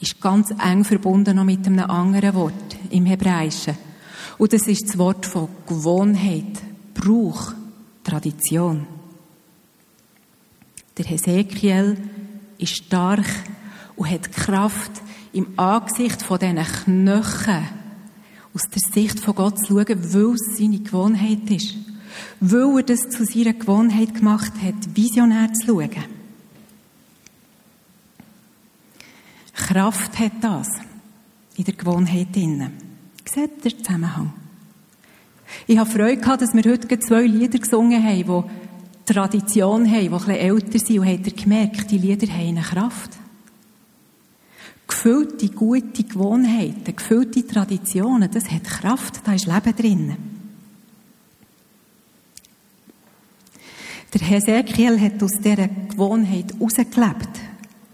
ist 0.00 0.20
ganz 0.20 0.50
eng 0.50 0.84
verbunden 0.84 1.36
noch 1.36 1.44
mit 1.44 1.66
einem 1.66 1.88
anderen 1.88 2.34
Wort 2.34 2.76
im 2.90 3.06
Hebräischen. 3.06 3.78
Und 4.38 4.52
das 4.52 4.66
ist 4.66 4.88
das 4.88 4.98
Wort 4.98 5.24
von 5.24 5.48
Gewohnheit, 5.66 6.60
Brauch, 6.94 7.52
Tradition. 8.02 8.95
Der 10.98 11.04
Hesekiel 11.04 11.96
ist 12.58 12.76
stark 12.76 13.26
und 13.96 14.10
hat 14.10 14.32
Kraft, 14.32 14.92
im 15.32 15.58
Angesicht 15.58 16.22
von 16.22 16.38
diesen 16.38 16.56
Knochen 16.56 17.68
aus 18.54 18.62
der 18.74 18.82
Sicht 18.94 19.20
von 19.20 19.34
Gott 19.34 19.58
zu 19.58 19.74
schauen, 19.74 20.14
weil 20.14 20.34
es 20.34 20.56
seine 20.56 20.78
Gewohnheit 20.78 21.50
ist. 21.50 21.74
Weil 22.40 22.78
er 22.78 22.82
das 22.84 23.00
zu 23.10 23.26
seiner 23.26 23.52
Gewohnheit 23.52 24.14
gemacht 24.14 24.52
hat, 24.62 24.96
visionär 24.96 25.52
zu 25.52 25.66
schauen. 25.66 26.04
Kraft 29.52 30.18
hat 30.18 30.32
das 30.40 30.68
in 31.58 31.64
der 31.64 31.74
Gewohnheit 31.74 32.34
drin. 32.34 32.70
Seht 33.26 33.62
der 33.62 33.76
Zusammenhang? 33.76 34.32
Ich 35.66 35.76
habe 35.76 35.90
Freude 35.90 36.16
gehabt, 36.16 36.40
dass 36.40 36.54
wir 36.54 36.64
heute 36.64 36.98
zwei 37.00 37.22
Lieder 37.26 37.58
gesungen 37.58 38.02
haben, 38.02 38.24
die 38.24 38.65
Tradition 39.06 39.90
haben, 39.90 40.00
die 40.00 40.06
etwas 40.06 40.28
älter 40.28 40.78
sind. 40.78 40.98
Und 40.98 41.06
habt 41.06 41.26
ihr 41.26 41.32
gemerkt, 41.32 41.90
die 41.90 41.98
Lieder 41.98 42.26
haben 42.32 42.48
eine 42.48 42.60
Kraft. 42.60 43.10
Gefüllte, 44.86 45.48
gute 45.48 46.04
Gewohnheiten, 46.04 46.94
gefüllte 46.94 47.46
Traditionen, 47.46 48.30
das 48.30 48.50
hat 48.50 48.64
Kraft, 48.64 49.20
da 49.24 49.32
ist 49.34 49.46
Leben 49.46 49.76
drin. 49.76 50.16
Der 54.14 54.26
Hesekiel 54.26 55.00
hat 55.00 55.22
aus 55.22 55.32
dieser 55.42 55.68
Gewohnheit 55.68 56.54
herausgelebt. 56.54 57.28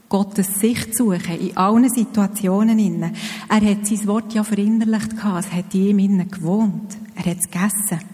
Gottes 0.08 0.60
Sicht 0.60 0.94
suchen, 0.94 1.40
in 1.40 1.56
allen 1.56 1.88
Situationen. 1.88 2.78
Innen. 2.78 3.16
Er 3.48 3.70
hat 3.70 3.86
sein 3.86 4.06
Wort 4.06 4.34
ja 4.34 4.44
verinnerlicht 4.44 5.16
gehabt, 5.16 5.46
es 5.46 5.52
hat 5.52 5.74
in 5.74 5.86
ihm 5.86 5.98
innen 5.98 6.30
gewohnt. 6.30 6.98
Er 7.14 7.24
hat 7.24 7.38
es 7.38 7.50
gegessen. 7.50 8.11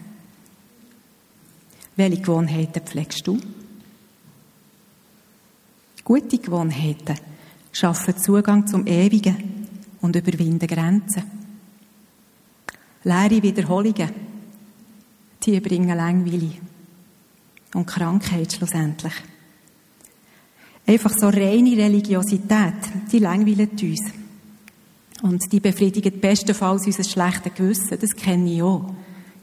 Welche 1.99 2.21
Gewohnheiten 2.21 2.81
pflegst 2.81 3.27
du? 3.27 3.37
Gute 6.05 6.37
Gewohnheiten 6.37 7.15
schaffen 7.73 8.17
Zugang 8.17 8.65
zum 8.65 8.87
Ewigen 8.87 9.67
und 9.99 10.15
überwinden 10.15 10.65
Grenzen. 10.65 11.23
Leere 13.03 13.43
Wiederholungen, 13.43 14.11
die 15.43 15.59
bringen 15.59 15.97
Langweile 15.97 16.53
und 17.73 17.85
Krankheit 17.85 18.53
schlussendlich. 18.53 19.13
Einfach 20.87 21.11
so 21.19 21.27
reine 21.27 21.75
Religiosität, 21.75 23.11
die 23.11 23.19
langweilt 23.19 23.83
uns. 23.83 24.13
Und 25.21 25.51
die 25.51 25.59
befriedigt 25.59 26.21
bestenfalls 26.21 26.85
unser 26.85 27.03
schlechtes 27.03 27.53
Gewissen. 27.53 27.99
Das 27.99 28.15
kenne 28.15 28.53
ich 28.53 28.61
auch. 28.61 28.89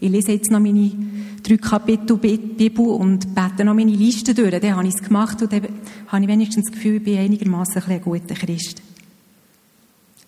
Ich 0.00 0.10
lese 0.10 0.32
jetzt 0.32 0.50
noch 0.50 0.60
meine 0.60 1.15
drei 1.46 1.56
Kapitel 1.56 2.16
Bibel 2.16 2.86
und 2.86 3.34
bete 3.34 3.64
noch 3.64 3.74
meine 3.74 3.92
Liste 3.92 4.34
durch. 4.34 4.50
Dann 4.58 4.76
habe 4.76 4.88
ich 4.88 4.94
es 4.94 5.02
gemacht 5.02 5.40
und 5.42 5.52
dann 5.52 5.62
habe 6.08 6.22
ich 6.22 6.28
wenigstens 6.28 6.66
das 6.66 6.74
Gefühl, 6.74 6.96
ich 6.96 7.04
bin 7.04 7.18
einigermaßen 7.18 7.82
ein, 7.86 8.00
guter 8.00 8.34
Christ. 8.34 8.82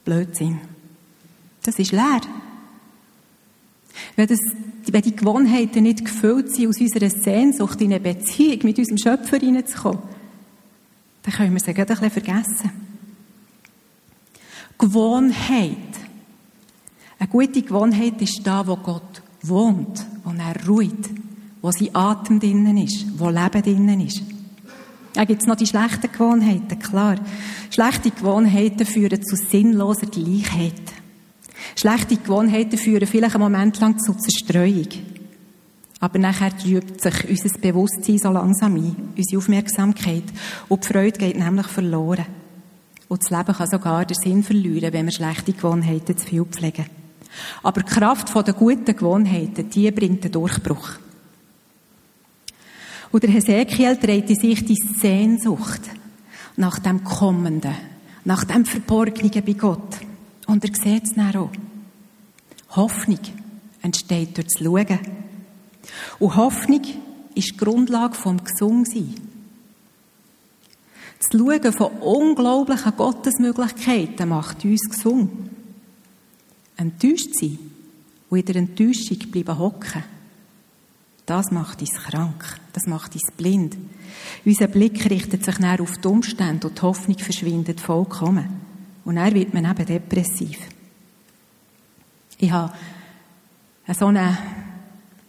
Blödsinn. 0.04 0.60
Das 1.62 1.78
ist 1.78 1.92
leer. 1.92 2.20
Wenn, 4.14 4.28
das, 4.28 4.38
wenn 4.86 5.02
die 5.02 5.16
Gewohnheiten 5.16 5.82
nicht 5.82 6.04
gefüllt 6.04 6.54
sind 6.54 6.68
aus 6.68 6.80
unserer 6.80 7.10
Sehnsucht 7.10 7.80
in 7.80 7.92
eine 7.92 8.00
Beziehung 8.00 8.60
mit 8.62 8.78
unserem 8.78 8.98
Schöpfer 8.98 9.38
hineinzukommen, 9.38 10.02
dann 11.22 11.34
können 11.34 11.52
wir 11.52 11.60
sie 11.60 11.74
gerade 11.74 12.00
ein 12.00 12.10
vergessen. 12.10 12.70
Gewohnheit. 14.78 15.76
Eine 17.18 17.28
gute 17.28 17.62
Gewohnheit 17.62 18.22
ist 18.22 18.40
da, 18.44 18.64
wo 18.64 18.76
Gott 18.76 19.22
wohnt, 19.42 20.04
wo 20.24 20.30
er 20.30 20.66
ruht, 20.66 21.10
wo 21.62 21.70
sein 21.70 21.94
Atem 21.94 22.40
drinnen 22.40 22.76
ist, 22.78 23.06
wo 23.18 23.28
Leben 23.28 23.62
drinnen 23.62 24.00
ist. 24.00 24.22
Da 25.14 25.24
gibt 25.24 25.42
es 25.42 25.48
noch 25.48 25.56
die 25.56 25.66
schlechten 25.66 26.12
Gewohnheiten, 26.12 26.78
klar. 26.78 27.16
Schlechte 27.70 28.10
Gewohnheiten 28.10 28.86
führen 28.86 29.22
zu 29.22 29.36
sinnloser 29.36 30.06
Gleichheit. 30.06 30.80
Schlechte 31.74 32.16
Gewohnheiten 32.16 32.78
führen 32.78 33.06
vielleicht 33.06 33.34
einen 33.34 33.42
Moment 33.42 33.80
lang 33.80 33.98
zu 33.98 34.14
Zerstreuung. 34.14 34.88
Aber 36.00 36.18
nachher 36.18 36.56
trübt 36.56 37.00
sich 37.00 37.28
unser 37.28 37.58
Bewusstsein 37.58 38.18
so 38.18 38.30
langsam 38.30 38.76
ein, 38.76 38.94
unsere 39.16 39.38
Aufmerksamkeit. 39.38 40.24
Und 40.68 40.84
die 40.84 40.88
Freude 40.92 41.18
geht 41.18 41.38
nämlich 41.38 41.66
verloren. 41.66 42.26
Und 43.08 43.22
das 43.22 43.30
Leben 43.30 43.56
kann 43.56 43.68
sogar 43.68 44.04
den 44.04 44.14
Sinn 44.14 44.44
verlieren, 44.44 44.92
wenn 44.92 45.06
wir 45.06 45.12
schlechte 45.12 45.52
Gewohnheiten 45.52 46.16
zu 46.16 46.26
viel 46.26 46.44
pflegen. 46.44 46.86
Aber 47.62 47.82
die 47.82 47.90
Kraft 47.90 48.34
der 48.34 48.54
guten 48.54 48.96
Gewohnheiten, 48.96 49.68
die 49.70 49.90
bringt 49.90 50.24
den 50.24 50.32
Durchbruch. 50.32 50.90
Und 53.10 53.22
der 53.22 53.30
Hesekiel 53.30 53.96
dreht 53.96 54.28
in 54.30 54.36
sich 54.36 54.64
die 54.64 54.76
Sehnsucht 54.76 55.80
nach 56.56 56.78
dem 56.78 57.04
Kommenden, 57.04 57.74
nach 58.24 58.44
dem 58.44 58.64
Verborgenen 58.64 59.44
bei 59.44 59.52
Gott. 59.52 59.98
Und 60.46 60.64
er 60.64 60.74
sieht 60.74 61.04
es 61.04 61.14
dann 61.14 61.36
auch. 61.36 61.50
Hoffnung 62.70 63.20
entsteht 63.82 64.36
durch 64.36 64.48
das 64.48 64.62
Schauen. 64.62 64.98
Und 66.18 66.36
Hoffnung 66.36 66.82
ist 67.34 67.52
die 67.52 67.56
Grundlage 67.56 68.14
vom 68.14 68.42
Gesungsein. 68.42 69.14
Das 71.18 71.30
Schauen 71.32 71.72
von 71.72 71.92
unglaublichen 72.00 72.96
Gottesmöglichkeiten 72.96 74.28
macht 74.28 74.64
uns 74.64 74.88
gesungen. 74.88 75.57
Enttäuscht 76.78 77.34
sein 77.34 77.58
und 78.30 78.38
in 78.38 78.46
der 78.46 78.56
Enttäuschung 78.56 79.18
bleiben 79.30 79.58
hocken. 79.58 80.04
Das 81.26 81.50
macht 81.50 81.82
uns 81.82 81.92
krank. 81.92 82.58
Das 82.72 82.86
macht 82.86 83.12
uns 83.12 83.30
blind. 83.36 83.76
Unser 84.46 84.68
Blick 84.68 85.10
richtet 85.10 85.44
sich 85.44 85.58
näher 85.58 85.82
auf 85.82 85.98
die 85.98 86.08
Umstände 86.08 86.68
und 86.68 86.78
die 86.78 86.82
Hoffnung 86.82 87.18
verschwindet 87.18 87.80
vollkommen. 87.80 88.46
Und 89.04 89.16
dann 89.16 89.34
wird 89.34 89.52
man 89.52 89.66
eben 89.66 89.84
depressiv. 89.84 90.58
Ich 92.38 92.50
habe 92.50 92.72
so 93.92 94.06
eine 94.06 94.38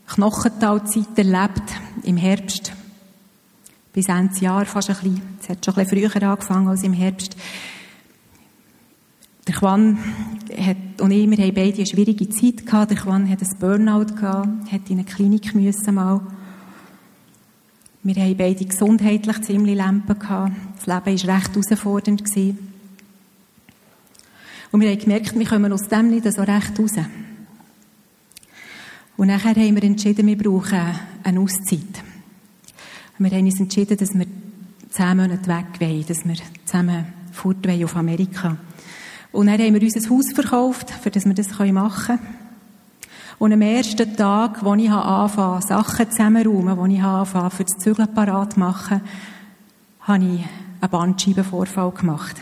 Knochentalzeit 0.08 1.18
erlebt 1.18 1.64
im 2.04 2.18
Herbst. 2.18 2.72
Bis 3.92 4.08
Ende 4.08 4.40
Jahr 4.40 4.66
fast 4.66 4.90
ein 4.90 4.96
bisschen. 4.96 5.22
Es 5.42 5.50
hat 5.50 5.66
schon 5.66 5.76
ein 5.76 5.86
bisschen 5.86 6.10
früher 6.10 6.30
angefangen 6.30 6.68
als 6.68 6.84
im 6.84 6.94
Herbst. 6.94 7.36
Der 9.48 9.56
Quan 9.56 9.98
hat, 10.60 11.02
und 11.02 11.12
ich, 11.12 11.30
wir 11.30 11.38
haben 11.38 11.54
beide 11.54 11.78
eine 11.78 11.86
schwierige 11.86 12.30
Zeit 12.30 12.66
gehabt. 12.66 12.92
Der 12.92 12.98
Quan 12.98 13.30
hat 13.30 13.42
ein 13.42 13.60
Burnout 13.60 14.16
gehabt, 14.16 14.72
hat 14.72 14.90
in 14.90 15.00
eine 15.00 15.04
Klinik 15.06 15.56
müssen 15.56 15.96
mal. 15.96 16.22
Wir 18.04 18.16
haben 18.16 18.38
beide 18.38 18.66
gesundheitlich 18.66 19.42
ziemlich 19.42 19.76
Lampen 19.76 20.18
gehabt. 20.18 20.54
Das 20.78 20.86
Leben 20.86 21.28
war 21.28 21.36
recht 21.36 21.50
herausfordernd. 21.50 22.24
Gewesen. 22.24 22.58
Und 24.72 24.82
wir 24.82 24.90
haben 24.90 25.00
gemerkt, 25.00 25.38
wir 25.38 25.46
kommen 25.46 25.74
aus 25.74 25.88
dem 25.88 26.10
nicht 26.10 26.32
so 26.32 26.42
recht 26.42 26.80
raus. 26.80 26.94
Und 29.18 29.28
nachher 29.28 29.56
haben 29.56 29.76
wir 29.76 29.84
entschieden, 29.84 30.28
wir 30.28 30.38
brauchen 30.38 30.80
eine 31.24 31.40
Auszeit. 31.40 32.04
Wir 33.18 33.32
haben 33.32 33.46
uns 33.46 33.60
entschieden, 33.60 33.98
dass 33.98 34.14
wir 34.14 34.28
zehn 34.92 35.18
Monate 35.18 35.48
weg 35.48 35.66
wollen, 35.80 36.06
dass 36.08 36.26
wir 36.26 36.36
zusammen 36.64 37.06
fort 37.34 37.68
wollen 37.68 37.84
auf 37.84 37.96
Amerika. 37.98 38.58
Und 39.32 39.48
dann 39.48 39.60
haben 39.60 39.74
wir 39.74 39.82
unser 39.82 40.10
Haus 40.10 40.32
verkauft, 40.34 40.90
für 40.90 41.12
das 41.12 41.26
wir 41.26 41.34
das 41.34 41.58
machen 41.60 42.18
können. 42.18 42.50
Und 43.38 43.54
am 43.54 43.62
ersten 43.62 44.16
Tag, 44.18 44.66
wo 44.66 44.76
ich 44.76 44.92
anfangen, 44.92 45.62
Sachen 45.62 46.12
zusammenzuräumen, 46.12 46.78
wo 46.78 46.86
ich 46.86 47.02
anfangen, 47.02 47.52
für 47.52 47.64
das 47.64 47.78
Zügeln 47.78 48.14
parat 48.14 48.58
machen, 48.58 49.02
habe 50.02 50.24
ich 50.24 50.46
einen 50.82 50.92
Bandscheibenvorfall 50.92 51.92
gemacht. 51.92 52.36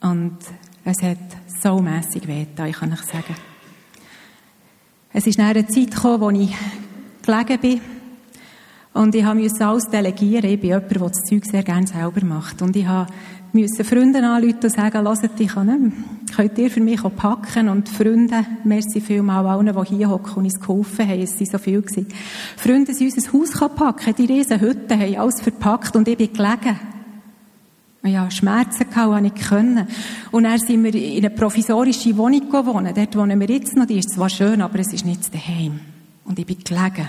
Und 0.00 0.38
es 0.84 1.02
hat 1.02 1.18
so 1.62 1.80
mässig 1.80 2.26
weh, 2.26 2.46
ich 2.66 2.76
kann 2.76 2.92
ich 2.92 3.02
sagen. 3.02 3.36
Es 5.12 5.26
ist 5.26 5.38
einer 5.38 5.66
Zeit 5.68 5.90
gekommen, 5.92 6.20
wo 6.20 6.30
ich 6.30 6.54
gelegen 7.22 7.60
bin 7.60 7.80
Und 8.92 9.14
ich 9.14 9.24
musste 9.24 9.66
alles 9.66 9.84
delegieren. 9.84 10.50
Ich 10.50 10.60
bin 10.60 10.70
jemand, 10.70 10.90
der 10.90 10.98
das 10.98 11.22
Zeug 11.28 11.44
sehr 11.44 11.62
gerne 11.62 11.86
selber 11.86 12.24
macht. 12.24 12.60
Und 12.62 12.74
ich 12.74 12.86
musste 13.52 13.84
Freunde 13.84 14.22
anrufen 14.22 14.58
und 14.62 14.70
sagen, 14.70 15.06
hört, 15.06 15.40
ich 15.40 15.48
kann 15.48 15.66
nicht 15.66 16.36
Könnt 16.36 16.58
ihr 16.58 16.70
für 16.70 16.80
mich 16.80 17.02
auch 17.04 17.14
packen? 17.14 17.68
Und 17.68 17.88
Freunde, 17.88 18.44
merci 18.64 19.00
vielmal 19.00 19.46
allen, 19.46 19.74
die 19.74 19.96
hier 19.96 20.10
hocken 20.10 20.34
und 20.34 20.44
uns 20.44 20.60
geholfen 20.60 21.08
haben. 21.08 21.20
Es 21.20 21.38
waren 21.40 21.46
so 21.46 21.58
viele. 21.58 21.82
Gewesen. 21.82 22.06
Freunde, 22.56 22.94
sie 22.94 23.06
unser 23.06 23.32
Haus 23.32 23.74
packen 23.74 24.14
Die 24.16 24.26
riesen 24.26 24.60
Hütten 24.60 25.00
haben 25.00 25.16
alles 25.16 25.40
verpackt 25.40 25.96
und 25.96 26.06
ich 26.08 26.16
bin 26.16 26.32
gelegen. 26.32 26.78
Ja, 28.04 28.30
Schmerzen 28.30 28.88
gehabt, 28.88 28.96
habe 28.96 29.26
ich 29.26 29.34
können. 29.34 29.88
Und 30.30 30.44
dann 30.44 30.58
sind 30.58 30.84
wir 30.84 30.94
in 30.94 31.24
eine 31.24 31.34
provisorische 31.34 32.16
Wohnung 32.16 32.48
gewohnt. 32.48 32.96
Dort 32.96 33.16
wohnen 33.16 33.40
wir 33.40 33.48
jetzt 33.48 33.76
noch. 33.76 33.86
Die 33.86 33.98
ist 33.98 34.10
zwar 34.10 34.28
schön, 34.28 34.62
aber 34.62 34.78
es 34.78 34.92
ist 34.92 35.04
nicht 35.04 35.34
daheim. 35.34 35.80
Und 36.24 36.38
ich 36.38 36.46
bin 36.46 36.58
gelegen. 36.58 37.08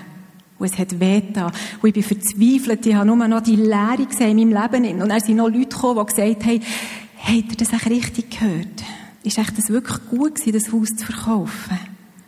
Und 0.60 0.66
es 0.66 0.78
hat 0.78 1.00
weh 1.00 1.22
getan. 1.22 1.52
Und 1.82 1.88
ich 1.88 1.94
bin 1.94 2.04
verzweifelt. 2.04 2.86
Ich 2.86 2.94
habe 2.94 3.08
nur 3.08 3.28
noch 3.28 3.42
die 3.42 3.56
Leere 3.56 4.06
gesehen 4.06 4.38
in 4.38 4.50
meinem 4.50 4.62
Leben. 4.62 5.02
Und 5.02 5.10
dann 5.10 5.22
sind 5.22 5.38
noch 5.38 5.48
Leute 5.48 5.70
gekommen, 5.70 6.06
die 6.06 6.14
gesagt 6.14 6.46
haben, 6.46 6.62
habt 7.18 7.52
ihr 7.52 7.58
das 7.58 7.74
echt 7.74 7.88
richtig 7.88 8.40
gehört? 8.40 8.84
Ist 9.24 9.38
echt 9.38 9.58
das 9.58 9.70
wirklich 9.70 9.98
gut 10.10 10.36
gewesen, 10.36 10.54
das 10.54 10.72
Haus 10.72 10.90
zu 10.90 11.06
verkaufen? 11.06 11.80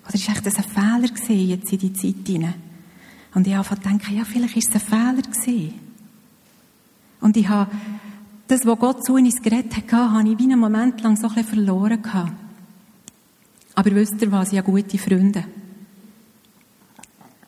Oder 0.06 0.16
ist 0.16 0.30
echt 0.30 0.46
das 0.46 0.56
ein 0.58 0.64
Fehler 0.64 1.14
gewesen, 1.14 1.50
jetzt 1.50 1.72
in 1.72 1.80
die 1.80 1.94
Zeit 1.94 2.28
hinein? 2.28 2.54
Und 3.34 3.48
ich 3.48 3.54
habe 3.54 3.76
gedacht, 3.76 4.12
ja, 4.12 4.24
vielleicht 4.26 4.58
ist 4.58 4.74
es 4.74 4.76
ein 4.76 4.82
Fehler 4.82 5.22
gewesen. 5.22 5.74
Und 7.22 7.38
ich 7.38 7.48
habe 7.48 7.72
das, 8.48 8.66
was 8.66 8.80
Gott 8.80 9.06
zu 9.06 9.14
uns 9.14 9.42
geredet 9.42 9.76
hat, 9.78 9.92
habe 9.92 10.28
ich 10.28 10.38
wie 10.38 10.44
einen 10.44 10.60
Moment 10.60 11.02
lang 11.02 11.16
so 11.16 11.28
ein 11.28 11.36
bisschen 11.36 11.50
verloren 11.50 12.02
gehabt. 12.02 12.34
Aber 13.76 13.92
wisst 13.92 14.22
ihr 14.22 14.32
was? 14.32 14.52
Ich 14.52 14.58
habe 14.58 14.70
gute 14.70 14.98
Freunde. 14.98 15.46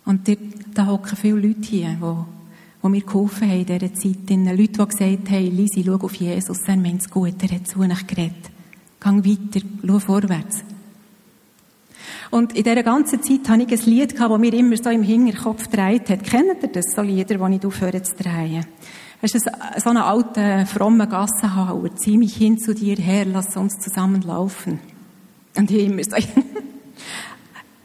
Und 0.05 0.37
da 0.73 0.87
hocken 0.87 1.15
viele 1.15 1.39
Leute 1.39 1.61
hier, 1.61 1.89
die, 1.89 2.25
die 2.83 2.89
mir 2.89 3.01
geholfen 3.01 3.49
haben 3.49 3.59
in 3.59 3.65
dieser 3.65 3.93
Zeit. 3.93 4.29
Leute, 4.29 4.67
die 4.67 4.85
gesagt 4.85 5.29
haben, 5.29 5.57
Lisi, 5.57 5.83
schau 5.85 5.95
auf 5.95 6.15
Jesus, 6.15 6.59
er 6.67 6.77
meint 6.77 7.01
es 7.01 7.09
gut, 7.09 7.41
er 7.41 7.55
hat 7.55 7.67
zu 7.67 7.79
euch 7.79 8.07
geredet. 8.07 8.51
Gang 8.99 9.25
weiter, 9.25 9.65
schau 9.85 9.99
vorwärts. 9.99 10.63
Und 12.31 12.55
in 12.55 12.63
dieser 12.63 12.83
ganzen 12.83 13.21
Zeit 13.21 13.47
hatte 13.47 13.63
ich 13.63 13.81
ein 13.83 13.89
Lied, 13.91 14.19
das 14.19 14.39
mir 14.39 14.53
immer 14.53 14.75
so 14.75 14.89
im 14.89 15.03
Hinterkopf 15.03 15.69
gedreht 15.69 16.09
hat. 16.09 16.23
Kennt 16.23 16.63
ihr 16.63 16.69
das, 16.69 16.85
so 16.95 17.01
Lieder, 17.03 17.37
die 17.37 17.55
ich 17.55 17.65
aufhöre 17.65 18.01
zu 18.01 18.15
drehen? 18.15 18.65
Es 19.21 19.35
ist 19.35 19.49
so 19.77 19.89
ein 19.89 19.97
alter, 19.97 20.65
frommer 20.65 21.07
Gassenhauer. 21.07 21.95
Zieh 21.95 22.17
mich 22.17 22.35
hin 22.35 22.57
zu 22.57 22.73
dir 22.73 22.97
her, 22.97 23.25
lass 23.25 23.55
uns 23.55 23.77
zusammen 23.79 24.21
laufen. 24.23 24.79
Und 25.55 25.69
ich 25.69 25.85
immer 25.85 26.03
so, 26.03 26.15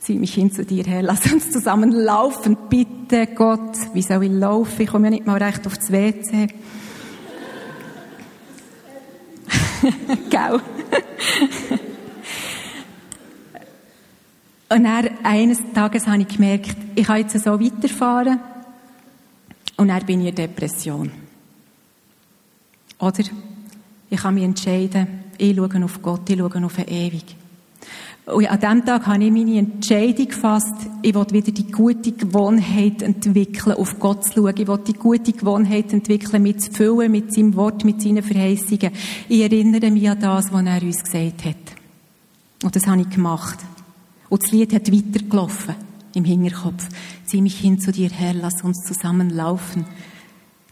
zieh 0.08 0.18
mich 0.18 0.32
hin 0.32 0.50
zu 0.50 0.64
dir 0.64 0.84
her, 0.84 1.02
lass 1.02 1.30
uns 1.30 1.50
zusammen 1.50 1.92
laufen. 1.92 2.56
Bitte 2.70 3.26
Gott, 3.26 3.76
wie 3.92 4.00
soll 4.00 4.24
ich 4.24 4.30
laufen? 4.32 4.80
Ich 4.80 4.88
komme 4.88 5.08
ja 5.08 5.10
nicht 5.10 5.26
mal 5.26 5.36
recht 5.36 5.66
aufs 5.66 5.92
WC. 5.92 6.46
Gell? 10.30 10.60
Und 14.70 14.84
dann, 14.84 15.10
eines 15.24 15.58
Tages 15.74 16.06
habe 16.06 16.22
ich 16.22 16.28
gemerkt, 16.28 16.74
ich 16.94 17.06
kann 17.06 17.18
jetzt 17.18 17.38
so 17.38 17.60
weiterfahren. 17.60 18.40
Und 19.76 19.88
dann 19.88 20.06
bin 20.06 20.22
ich 20.22 20.28
in 20.28 20.34
Depression. 20.34 21.12
Oder? 22.98 23.24
Ich 24.08 24.20
kann 24.20 24.34
mich 24.34 24.44
entscheiden, 24.44 25.24
ich 25.36 25.54
schaue 25.54 25.84
auf 25.84 26.00
Gott, 26.00 26.30
ich 26.30 26.38
schaue 26.38 26.64
auf 26.64 26.78
Ewig. 26.78 27.36
Und 28.32 28.46
an 28.46 28.60
diesem 28.60 28.84
Tag 28.84 29.06
habe 29.06 29.24
ich 29.24 29.32
meine 29.32 29.58
Entscheidung 29.58 30.28
gefasst, 30.28 30.74
ich 31.00 31.14
will 31.14 31.26
wieder 31.30 31.50
die 31.50 31.70
gute 31.70 32.12
Gewohnheit 32.12 33.00
entwickeln, 33.00 33.76
auf 33.76 33.98
Gott 33.98 34.24
zu 34.26 34.34
schauen. 34.34 34.54
Ich 34.58 34.68
will 34.68 34.78
die 34.86 34.92
gute 34.92 35.32
Gewohnheit 35.32 35.94
entwickeln, 35.94 36.42
mit 36.42 36.60
zu 36.60 36.70
füllen, 36.70 37.10
mit 37.10 37.32
seinem 37.32 37.56
Wort, 37.56 37.86
mit 37.86 38.02
seinen 38.02 38.22
Verheißungen. 38.22 38.90
Ich 39.30 39.40
erinnere 39.40 39.90
mich 39.90 40.10
an 40.10 40.20
das, 40.20 40.52
was 40.52 40.62
er 40.62 40.82
uns 40.82 41.02
gesagt 41.02 41.44
hat. 41.46 41.56
Und 42.62 42.76
das 42.76 42.86
habe 42.86 43.00
ich 43.00 43.08
gemacht. 43.08 43.60
Und 44.28 44.42
das 44.42 44.50
Lied 44.52 44.74
hat 44.74 44.92
weitergelaufen 44.92 45.74
im 46.14 46.24
Hinterkopf. 46.24 46.86
Zieh 47.24 47.40
mich 47.40 47.58
hin 47.58 47.80
zu 47.80 47.92
dir 47.92 48.10
her, 48.10 48.34
lass 48.34 48.62
uns 48.62 48.84
zusammen 48.84 49.30
laufen. 49.30 49.86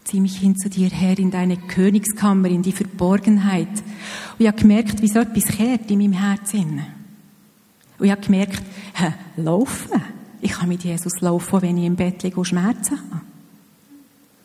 Zieh 0.03 0.19
mich 0.19 0.37
hin 0.37 0.55
zu 0.55 0.69
dir 0.69 0.89
her 0.89 1.17
in 1.17 1.31
deine 1.31 1.57
Königskammer, 1.57 2.49
in 2.49 2.61
die 2.61 2.71
Verborgenheit. 2.71 3.67
Und 3.67 4.39
ich 4.39 4.47
habe 4.47 4.61
gemerkt, 4.61 5.01
wie 5.01 5.07
so 5.07 5.19
etwas 5.19 5.45
kehrt 5.45 5.89
in 5.89 5.97
meinem 5.97 6.13
Herzen. 6.13 6.96
Und 7.99 8.05
ich 8.05 8.11
habe 8.11 8.21
gemerkt, 8.21 8.61
hä, 8.93 9.13
laufen. 9.37 10.01
Ich 10.41 10.51
kann 10.51 10.69
mit 10.69 10.83
Jesus 10.83 11.21
laufen, 11.21 11.61
wenn 11.61 11.77
ich 11.77 11.85
im 11.85 11.95
Bett 11.95 12.23
liege 12.23 12.37
und 12.37 12.45
Schmerzen 12.45 12.99
habe. 13.11 13.21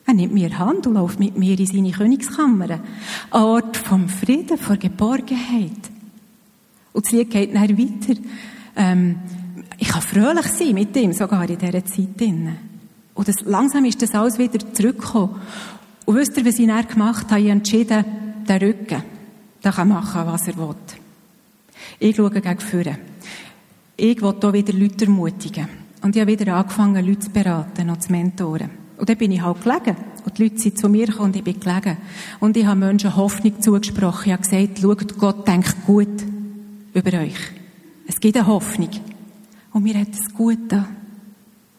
Er 0.07 0.15
nimmt 0.15 0.35
mir 0.35 0.59
Hand 0.59 0.87
und 0.87 0.95
läuft 0.95 1.19
mit 1.19 1.38
mir 1.38 1.59
in 1.59 1.67
seine 1.67 1.91
Königskammer. 1.91 2.71
Ein 2.71 2.81
Ort 3.31 3.77
vom 3.77 4.09
Frieden, 4.09 4.59
von 4.59 4.79
Geborgenheit. 4.79 5.71
Und 6.93 7.05
das 7.05 7.12
Lied 7.12 7.31
geht 7.31 7.55
dann 7.55 7.79
weiter. 7.79 8.21
Ähm, 8.77 9.19
ich 9.79 9.88
kann 9.88 10.03
fröhlich 10.03 10.47
sein 10.47 10.75
mit 10.75 10.97
ihm, 10.97 11.12
sogar 11.12 11.49
in 11.49 11.59
dieser 11.59 11.85
Zeit. 11.85 12.19
Drin. 12.19 12.57
Und 13.15 13.29
das, 13.29 13.37
langsam 13.45 13.85
ist 13.85 14.03
das 14.03 14.15
alles 14.15 14.38
wieder 14.38 14.59
zurückgekommen. 14.73 15.41
Und 16.05 16.17
wisst 16.17 16.37
ihr, 16.37 16.45
was 16.45 16.59
ich 16.59 16.67
dann 16.67 16.87
gemacht 16.87 17.31
habe? 17.31 17.41
Ich 17.41 17.49
entschieden, 17.49 18.05
den 18.49 18.59
Rücken, 18.59 19.03
der 19.62 19.73
kann 19.73 19.88
machen, 19.88 20.27
was 20.27 20.49
er 20.49 20.57
will. 20.57 20.75
Ich 21.99 22.17
schaue 22.17 22.31
gegen 22.31 22.59
vorne. 22.59 23.12
Ich 24.05 24.21
will 24.21 24.35
hier 24.41 24.53
wieder 24.53 24.73
Leute 24.73 25.05
ermutigen. 25.05 25.69
Und 26.03 26.17
ich 26.17 26.23
habe 26.23 26.33
wieder 26.33 26.57
angefangen, 26.57 27.07
Leute 27.07 27.21
zu 27.21 27.31
beraten 27.31 27.88
und 27.88 28.03
zu 28.03 28.11
mentoren. 28.11 28.69
Und 28.99 29.09
dann 29.09 29.17
bin 29.17 29.31
ich 29.31 29.41
halt 29.41 29.62
gelegen. 29.62 29.97
Und 30.25 30.37
die 30.37 30.43
Leute 30.43 30.59
sind 30.59 30.77
zu 30.77 30.88
mir 30.88 31.07
gekommen 31.07 31.27
und 31.27 31.37
ich 31.37 31.45
bin 31.45 31.61
gelegen. 31.61 31.99
Und 32.41 32.57
ich 32.57 32.67
habe 32.67 32.81
Menschen 32.81 33.15
Hoffnung 33.15 33.62
zugesprochen. 33.62 34.25
Ich 34.27 34.33
habe 34.33 34.43
gesagt, 34.43 34.81
schaut, 34.81 35.19
Gott 35.19 35.47
denkt 35.47 35.87
gut 35.87 36.09
über 36.93 37.17
euch. 37.17 37.37
Es 38.09 38.19
gibt 38.19 38.37
eine 38.37 38.49
Hoffnung. 38.49 38.91
Und 39.73 39.85
mir 39.85 39.95
hat 40.01 40.09
es 40.11 40.35
gut 40.35 40.59
da. 40.67 40.88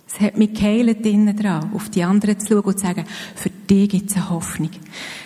Es 0.07 0.21
hat 0.21 0.37
mich 0.37 0.53
geheilt 0.53 1.05
innen 1.05 1.35
dran, 1.35 1.71
auf 1.73 1.89
die 1.89 2.05
anderen 2.05 2.39
zu 2.39 2.53
schauen 2.53 2.63
und 2.63 2.79
zu 2.79 2.87
sagen, 2.87 3.03
für 3.35 3.49
dich 3.49 3.89
gibt 3.89 4.11
es 4.11 4.15
eine 4.15 4.29
Hoffnung. 4.29 4.69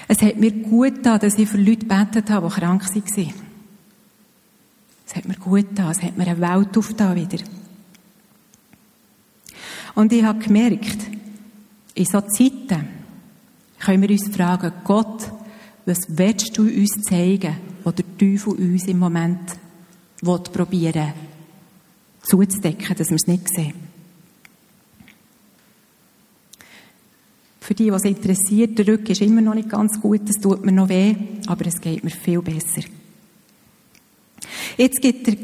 Es 0.07 0.23
hat 0.23 0.37
mir 0.37 0.51
gut 0.51 1.05
da, 1.05 1.19
dass 1.19 1.37
ich 1.37 1.47
für 1.47 1.57
Leute 1.57 1.85
gebetet 1.85 2.31
habe, 2.31 2.47
die 2.47 2.59
krank 2.59 2.83
waren. 2.83 3.46
Es 5.07 5.15
hat 5.15 5.25
mir 5.25 5.35
gut 5.35 5.67
da, 5.73 5.91
es 5.91 6.03
hat 6.03 6.17
mir 6.17 6.27
eine 6.27 6.41
Welt 6.41 6.77
aufgetan 6.77 7.15
wieder. 7.15 7.43
Und 9.95 10.11
ich 10.11 10.23
habe 10.23 10.39
gemerkt, 10.39 10.97
in 11.95 12.05
so 12.05 12.21
Zeiten 12.21 12.87
können 13.79 14.01
wir 14.01 14.09
uns 14.09 14.27
fragen, 14.27 14.71
Gott, 14.83 15.31
was 15.85 16.05
willst 16.09 16.57
du 16.57 16.63
uns 16.63 17.01
zeigen, 17.07 17.55
was 17.83 17.95
der 17.95 18.17
Teufel 18.17 18.53
uns 18.53 18.85
im 18.87 18.99
Moment 18.99 19.57
probieren 20.21 21.13
zuzudecken, 22.21 22.95
dass 22.95 23.09
wir 23.09 23.15
es 23.15 23.27
nicht 23.27 23.47
sehen. 23.47 23.73
Für 27.61 27.73
die, 27.73 27.91
was 27.91 28.03
interessiert, 28.03 28.77
der 28.77 28.87
Rücken 28.87 29.11
ist 29.11 29.21
immer 29.21 29.41
noch 29.41 29.53
nicht 29.53 29.69
ganz 29.69 29.99
gut, 29.99 30.29
es 30.29 30.41
tut 30.41 30.65
mir 30.65 30.71
noch 30.71 30.89
weh, 30.89 31.15
aber 31.47 31.65
es 31.65 31.79
geht 31.79 32.03
mir 32.03 32.11
viel 32.11 32.41
besser. 32.41 32.83
Jetzt 34.77 35.01
gibt, 35.01 35.27
der, 35.27 35.35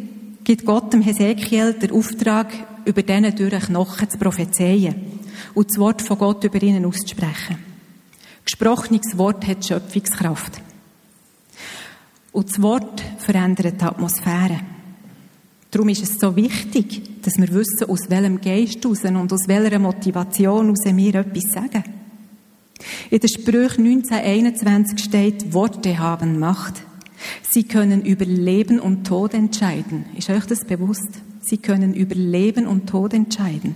gibt 0.43 0.65
Gott 0.65 0.93
dem 0.93 1.01
Hesekiel 1.01 1.73
den 1.73 1.91
Auftrag, 1.91 2.51
über 2.85 3.01
diesen 3.01 3.35
durch 3.35 3.65
Knochen 3.65 4.09
zu 4.09 4.17
prophezeien 4.17 4.95
und 5.53 5.69
das 5.69 5.79
Wort 5.79 6.01
von 6.01 6.17
Gott 6.17 6.43
über 6.43 6.61
ihnen 6.61 6.85
auszusprechen. 6.85 7.57
Gesprochenes 8.45 9.17
Wort 9.17 9.47
hat 9.47 9.65
Schöpfungskraft. 9.65 10.61
Und 12.33 12.49
das 12.49 12.61
Wort 12.61 13.01
verändert 13.19 13.79
die 13.79 13.85
Atmosphäre. 13.85 14.59
Darum 15.71 15.89
ist 15.89 16.03
es 16.03 16.19
so 16.19 16.35
wichtig, 16.35 17.21
dass 17.21 17.37
wir 17.37 17.47
wissen, 17.53 17.89
aus 17.89 18.09
welchem 18.09 18.41
Geist 18.41 18.85
und 18.85 19.33
aus 19.33 19.47
welcher 19.47 19.79
Motivation 19.79 20.69
raus 20.69 20.83
wir 20.85 21.15
etwas 21.15 21.51
sagen. 21.51 21.83
In 23.09 23.19
der 23.19 23.27
Sprüche 23.27 23.77
1921 23.77 24.99
steht, 24.99 25.53
Worte 25.53 25.97
haben 25.97 26.37
Macht. 26.37 26.83
Sie 27.49 27.63
können 27.63 28.03
über 28.03 28.25
Leben 28.25 28.79
und 28.79 29.05
Tod 29.05 29.33
entscheiden. 29.33 30.05
Ist 30.17 30.29
euch 30.29 30.45
das 30.45 30.65
bewusst? 30.65 31.09
Sie 31.41 31.57
können 31.57 31.93
über 31.93 32.15
Leben 32.15 32.67
und 32.67 32.87
Tod 32.87 33.13
entscheiden. 33.13 33.75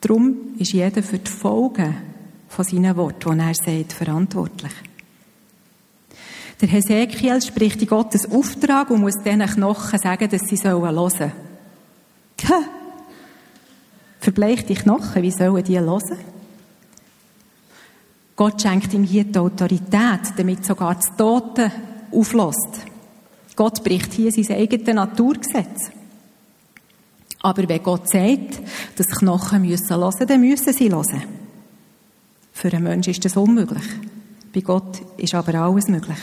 Darum 0.00 0.54
ist 0.58 0.72
jeder 0.72 1.02
für 1.02 1.18
die 1.18 1.30
Folgen 1.30 1.96
von 2.48 2.64
seinen 2.64 2.96
Worten, 2.96 3.38
die 3.38 3.44
er 3.44 3.54
sagt, 3.54 3.92
verantwortlich. 3.92 4.72
Der 6.60 6.68
Hesekiel 6.68 7.42
spricht 7.42 7.82
in 7.82 7.88
Gottes 7.88 8.30
Auftrag 8.30 8.90
und 8.90 9.00
muss 9.00 9.22
diesen 9.24 9.40
Knochen 9.40 9.98
sagen, 9.98 10.28
dass 10.28 10.42
sie 10.42 10.56
hören 10.56 11.10
sollen. 11.10 11.32
Verbleichte 14.20 14.74
Knochen, 14.74 15.22
wie 15.22 15.30
sollen 15.32 15.64
die 15.64 15.78
hören? 15.78 16.18
Gott 18.36 18.62
schenkt 18.62 18.92
ihm 18.94 19.04
hier 19.04 19.24
die 19.24 19.38
Autorität, 19.38 20.32
damit 20.36 20.64
sogar 20.64 20.94
das 20.94 21.16
Tote 21.16 21.70
auflässt. 22.10 22.86
Gott 23.54 23.84
bricht 23.84 24.12
hier 24.14 24.32
sein 24.32 24.56
eigenes 24.56 24.94
Naturgesetz. 24.94 25.90
Aber 27.40 27.68
wenn 27.68 27.82
Gott 27.82 28.08
sagt, 28.08 28.62
dass 28.96 29.08
Knochen 29.08 29.62
müssen 29.62 29.96
hören, 29.96 30.26
dann 30.26 30.40
müssen 30.40 30.72
sie 30.72 30.90
hören. 30.90 31.22
Für 32.52 32.72
einen 32.72 32.84
Menschen 32.84 33.10
ist 33.10 33.24
das 33.24 33.36
unmöglich. 33.36 33.84
Bei 34.54 34.60
Gott 34.60 35.02
ist 35.16 35.34
aber 35.34 35.54
alles 35.54 35.88
möglich. 35.88 36.18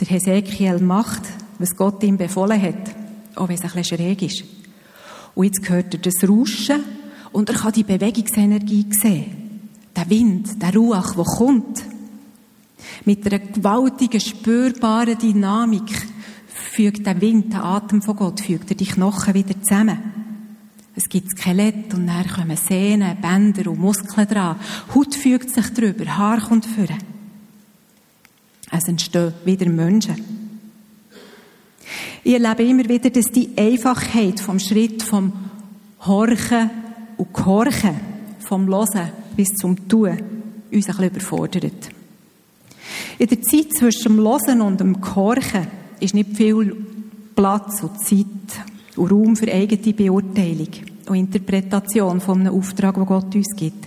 Der 0.00 0.08
Hesekiel 0.08 0.78
macht, 0.78 1.22
was 1.58 1.76
Gott 1.76 2.02
ihm 2.02 2.16
befohlen 2.16 2.60
hat, 2.60 2.94
auch 3.36 3.48
wenn 3.48 3.56
es 3.56 3.62
ein 3.62 3.70
bisschen 3.70 3.98
schräg 3.98 4.22
ist. 4.22 4.44
Und 5.34 5.44
jetzt 5.44 5.68
hört 5.68 5.94
er 5.94 6.00
das 6.00 6.26
Rauschen 6.26 6.82
und 7.32 7.50
er 7.50 7.56
kann 7.56 7.72
die 7.72 7.84
Bewegungsenergie 7.84 8.86
sehen. 8.90 9.39
Der 10.00 10.08
Wind, 10.08 10.62
der 10.62 10.74
Ruach, 10.74 11.14
der 11.14 11.24
kommt. 11.24 11.84
Mit 13.04 13.26
einer 13.26 13.38
gewaltigen, 13.38 14.18
spürbaren 14.18 15.18
Dynamik 15.18 16.08
fügt 16.46 17.04
der 17.04 17.20
Wind, 17.20 17.52
der 17.52 17.62
Atem 17.62 18.00
von 18.00 18.16
Gott, 18.16 18.40
fügt 18.40 18.70
er 18.70 18.76
die 18.76 18.86
Knochen 18.86 19.34
wieder 19.34 19.60
zusammen. 19.60 19.98
Es 20.96 21.06
gibt 21.06 21.28
Skelett 21.30 21.92
und 21.92 22.06
dann 22.06 22.26
kommen 22.26 22.56
Sehnen, 22.56 23.20
Bänder 23.20 23.70
und 23.70 23.78
Muskeln 23.78 24.26
dran. 24.26 24.56
Haut 24.94 25.14
fügt 25.14 25.50
sich 25.50 25.68
drüber, 25.74 26.16
Haar 26.16 26.40
kommt 26.40 26.64
führen. 26.64 26.98
Es 28.70 28.88
entstehen 28.88 29.34
wieder 29.44 29.68
Menschen. 29.68 30.16
Ich 32.24 32.32
erlebe 32.32 32.62
immer 32.62 32.88
wieder, 32.88 33.10
dass 33.10 33.26
die 33.26 33.50
Einfachheit 33.54 34.40
vom 34.40 34.58
Schritt 34.60 35.02
vom 35.02 35.30
Horchen 36.06 36.70
und 37.18 37.34
Gehorchen, 37.34 38.00
vom 38.38 38.66
Losen 38.66 39.19
bis 39.40 39.56
zum 39.56 39.88
Tun, 39.88 40.10
uns 40.10 40.18
ein 40.70 40.70
bisschen 40.70 41.04
überfordert. 41.04 41.88
In 43.18 43.26
der 43.26 43.40
Zeit 43.40 43.72
zwischen 43.72 44.02
dem 44.02 44.18
Losen 44.18 44.60
und 44.60 44.80
dem 44.80 45.00
Gehorchen 45.00 45.66
ist 45.98 46.12
nicht 46.12 46.36
viel 46.36 46.76
Platz 47.34 47.82
und 47.82 48.04
Zeit 48.04 48.26
und 48.96 49.10
Raum 49.10 49.36
für 49.36 49.50
eigene 49.50 49.94
Beurteilung 49.94 50.68
und 51.08 51.16
Interpretation 51.16 52.20
von 52.20 52.40
einem 52.40 52.54
Auftrag, 52.54 52.96
den 52.96 53.06
Gott 53.06 53.34
uns 53.34 53.56
gibt. 53.56 53.86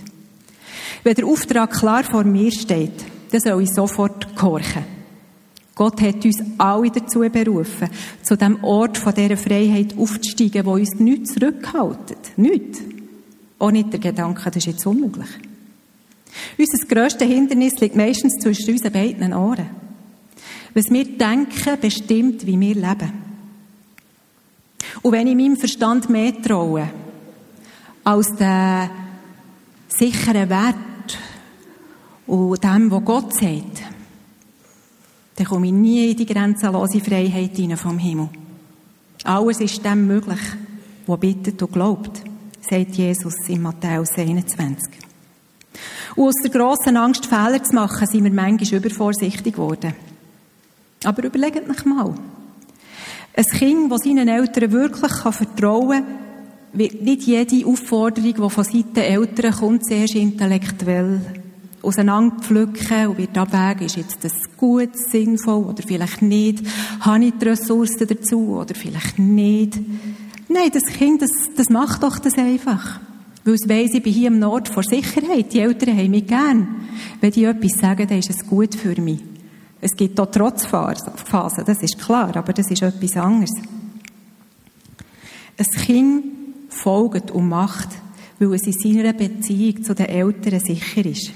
Wenn 1.04 1.14
der 1.14 1.26
Auftrag 1.26 1.70
klar 1.70 2.02
vor 2.02 2.24
mir 2.24 2.50
steht, 2.50 3.04
dann 3.30 3.40
soll 3.40 3.62
ich 3.62 3.72
sofort 3.72 4.34
gehorchen. 4.34 4.82
Gott 5.76 6.00
hat 6.00 6.24
uns 6.24 6.42
alle 6.58 6.90
dazu 6.90 7.20
berufen, 7.20 7.90
zu 8.22 8.36
dem 8.36 8.64
Ort 8.64 8.98
von 8.98 9.14
dieser 9.14 9.36
Freiheit 9.36 9.96
aufzusteigen, 9.96 10.66
wo 10.66 10.72
uns 10.72 10.98
nichts 10.98 11.34
zurückhaltet. 11.34 12.32
Nichts. 12.36 12.80
Auch 13.58 13.70
nicht 13.70 13.92
der 13.92 14.00
Gedanke, 14.00 14.44
das 14.44 14.56
ist 14.56 14.66
jetzt 14.66 14.86
unmöglich. 14.86 15.28
Unser 16.58 16.86
grösstes 16.86 17.28
Hindernis 17.28 17.74
liegt 17.80 17.96
meistens 17.96 18.34
zwischen 18.42 18.72
unseren 18.72 18.92
beiden 18.92 19.32
Ohren. 19.32 19.70
Was 20.74 20.90
wir 20.90 21.04
denken, 21.04 21.80
bestimmt, 21.80 22.46
wie 22.46 22.58
wir 22.58 22.74
leben. 22.74 23.12
Und 25.02 25.12
wenn 25.12 25.26
ich 25.26 25.36
meinem 25.36 25.56
Verstand 25.56 26.10
mehr 26.10 26.40
traue, 26.42 26.90
als 28.02 28.34
den 28.36 28.90
sicheren 29.88 30.50
Wert 30.50 31.18
und 32.26 32.62
dem, 32.62 32.90
was 32.90 33.04
Gott 33.04 33.34
sagt, 33.34 33.82
dann 35.36 35.46
komme 35.46 35.66
ich 35.66 35.72
nie 35.72 36.10
in 36.10 36.16
die 36.16 36.26
grenzenlose 36.26 37.00
Freiheit 37.00 37.56
hinein 37.56 37.76
vom 37.76 37.98
Himmel. 37.98 38.28
Alles 39.24 39.60
ist 39.60 39.84
dem 39.84 40.06
möglich, 40.06 40.40
wo 41.06 41.16
bittet 41.16 41.62
und 41.62 41.72
glaubt, 41.72 42.23
sagt 42.68 42.94
Jesus 42.94 43.48
in 43.48 43.62
Matthäus 43.62 44.10
21. 44.16 45.04
Und 46.16 46.28
aus 46.28 46.34
der 46.42 46.50
grossen 46.50 46.96
Angst, 46.96 47.26
Fehler 47.26 47.62
zu 47.62 47.74
machen, 47.74 48.06
sind 48.06 48.24
wir 48.24 48.32
manchmal 48.32 48.80
übervorsichtig 48.80 49.54
geworden. 49.54 49.94
Aber 51.04 51.24
überlegt 51.24 51.68
euch 51.68 51.84
mal. 51.84 52.14
Ein 53.36 53.44
Kind, 53.44 53.90
das 53.90 54.02
seinen 54.02 54.28
Eltern 54.28 54.72
wirklich 54.72 55.12
vertrauen 55.12 56.04
kann, 56.04 56.18
wird 56.72 57.02
nicht 57.02 57.22
jede 57.22 57.66
Aufforderung, 57.66 58.34
die 58.34 58.50
von 58.50 58.64
Seiten 58.64 58.96
Eltern 58.96 59.52
kommt, 59.52 59.86
zuerst 59.86 60.14
intellektuell 60.14 61.20
auseinanderpflücken 61.82 63.08
und 63.08 63.18
wird 63.18 63.36
abwägen, 63.36 63.86
ist 63.86 63.96
jetzt 63.96 64.24
das 64.24 64.32
gut, 64.56 64.96
sinnvoll 64.96 65.64
oder 65.64 65.82
vielleicht 65.86 66.22
nicht? 66.22 66.64
Habe 67.00 67.26
ich 67.26 67.34
die 67.40 67.48
Ressourcen 67.48 68.06
dazu 68.08 68.56
oder 68.56 68.74
vielleicht 68.74 69.18
nicht? 69.18 69.78
Nein, 70.48 70.70
das 70.72 70.84
Kind, 70.84 71.22
das, 71.22 71.30
das 71.56 71.70
macht 71.70 72.02
doch 72.02 72.18
das 72.18 72.36
einfach. 72.36 73.00
Weil 73.44 73.54
es 73.54 73.68
weiss, 73.68 73.94
ich 73.94 74.02
bin 74.02 74.12
hier 74.12 74.28
im 74.28 74.38
Nord 74.38 74.68
vor 74.68 74.82
Sicherheit. 74.82 75.52
Die 75.52 75.60
Eltern 75.60 75.96
haben 75.96 76.10
mich 76.10 76.26
gern. 76.26 76.86
Wenn 77.20 77.30
die 77.30 77.44
etwas 77.44 77.72
sagen, 77.72 78.06
dann 78.08 78.18
ist 78.18 78.30
es 78.30 78.46
gut 78.46 78.74
für 78.74 78.98
mich. 79.00 79.20
Es 79.80 79.94
gibt 79.96 80.18
auch 80.18 80.30
Trotzphasen, 80.30 81.64
das 81.66 81.82
ist 81.82 81.98
klar, 81.98 82.34
aber 82.34 82.54
das 82.54 82.70
ist 82.70 82.80
etwas 82.80 83.16
anderes. 83.18 83.50
Ein 85.58 85.66
Kind 85.82 86.24
folgt 86.70 87.30
und 87.30 87.50
macht, 87.50 87.90
weil 88.38 88.54
es 88.54 88.66
in 88.66 88.72
seiner 88.72 89.12
Beziehung 89.12 89.84
zu 89.84 89.94
den 89.94 90.06
Eltern 90.06 90.58
sicher 90.60 91.04
ist. 91.04 91.32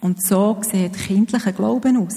Und 0.00 0.22
so 0.22 0.58
sieht 0.62 0.94
kindlicher 0.94 1.52
Glauben 1.52 1.98
aus. 1.98 2.16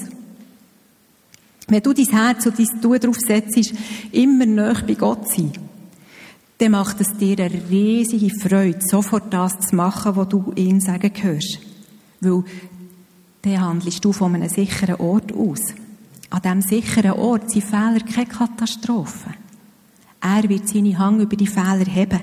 Wenn 1.68 1.82
du 1.82 1.92
dein 1.92 2.06
Herz 2.06 2.46
und 2.46 2.58
dein 2.58 2.80
Tun 2.80 2.98
darauf 2.98 3.16
setzt, 3.18 3.74
immer 4.12 4.46
näher 4.46 4.82
bei 4.86 4.94
Gott 4.94 5.28
sein, 5.28 5.52
dann 6.60 6.72
macht 6.72 7.00
es 7.00 7.16
dir 7.16 7.38
eine 7.38 7.70
riesige 7.70 8.28
Freude, 8.38 8.80
sofort 8.86 9.32
das 9.32 9.58
zu 9.60 9.74
machen, 9.74 10.14
was 10.14 10.28
du 10.28 10.52
ihm 10.56 10.78
sagen 10.78 11.10
hörst. 11.22 11.58
Weil 12.20 12.44
dann 13.40 13.60
handelst 13.60 14.04
du 14.04 14.12
von 14.12 14.34
einem 14.34 14.50
sicheren 14.50 14.96
Ort 14.96 15.32
aus. 15.32 15.60
An 16.28 16.42
diesem 16.42 16.60
sicheren 16.60 17.12
Ort 17.12 17.50
sind 17.50 17.64
Fehler 17.64 18.00
keine 18.00 18.26
Katastrophe. 18.26 19.30
Er 20.20 20.46
wird 20.50 20.68
seine 20.68 20.98
Hang 20.98 21.20
über 21.20 21.34
die 21.34 21.46
Fehler 21.46 21.86
heben. 21.86 22.20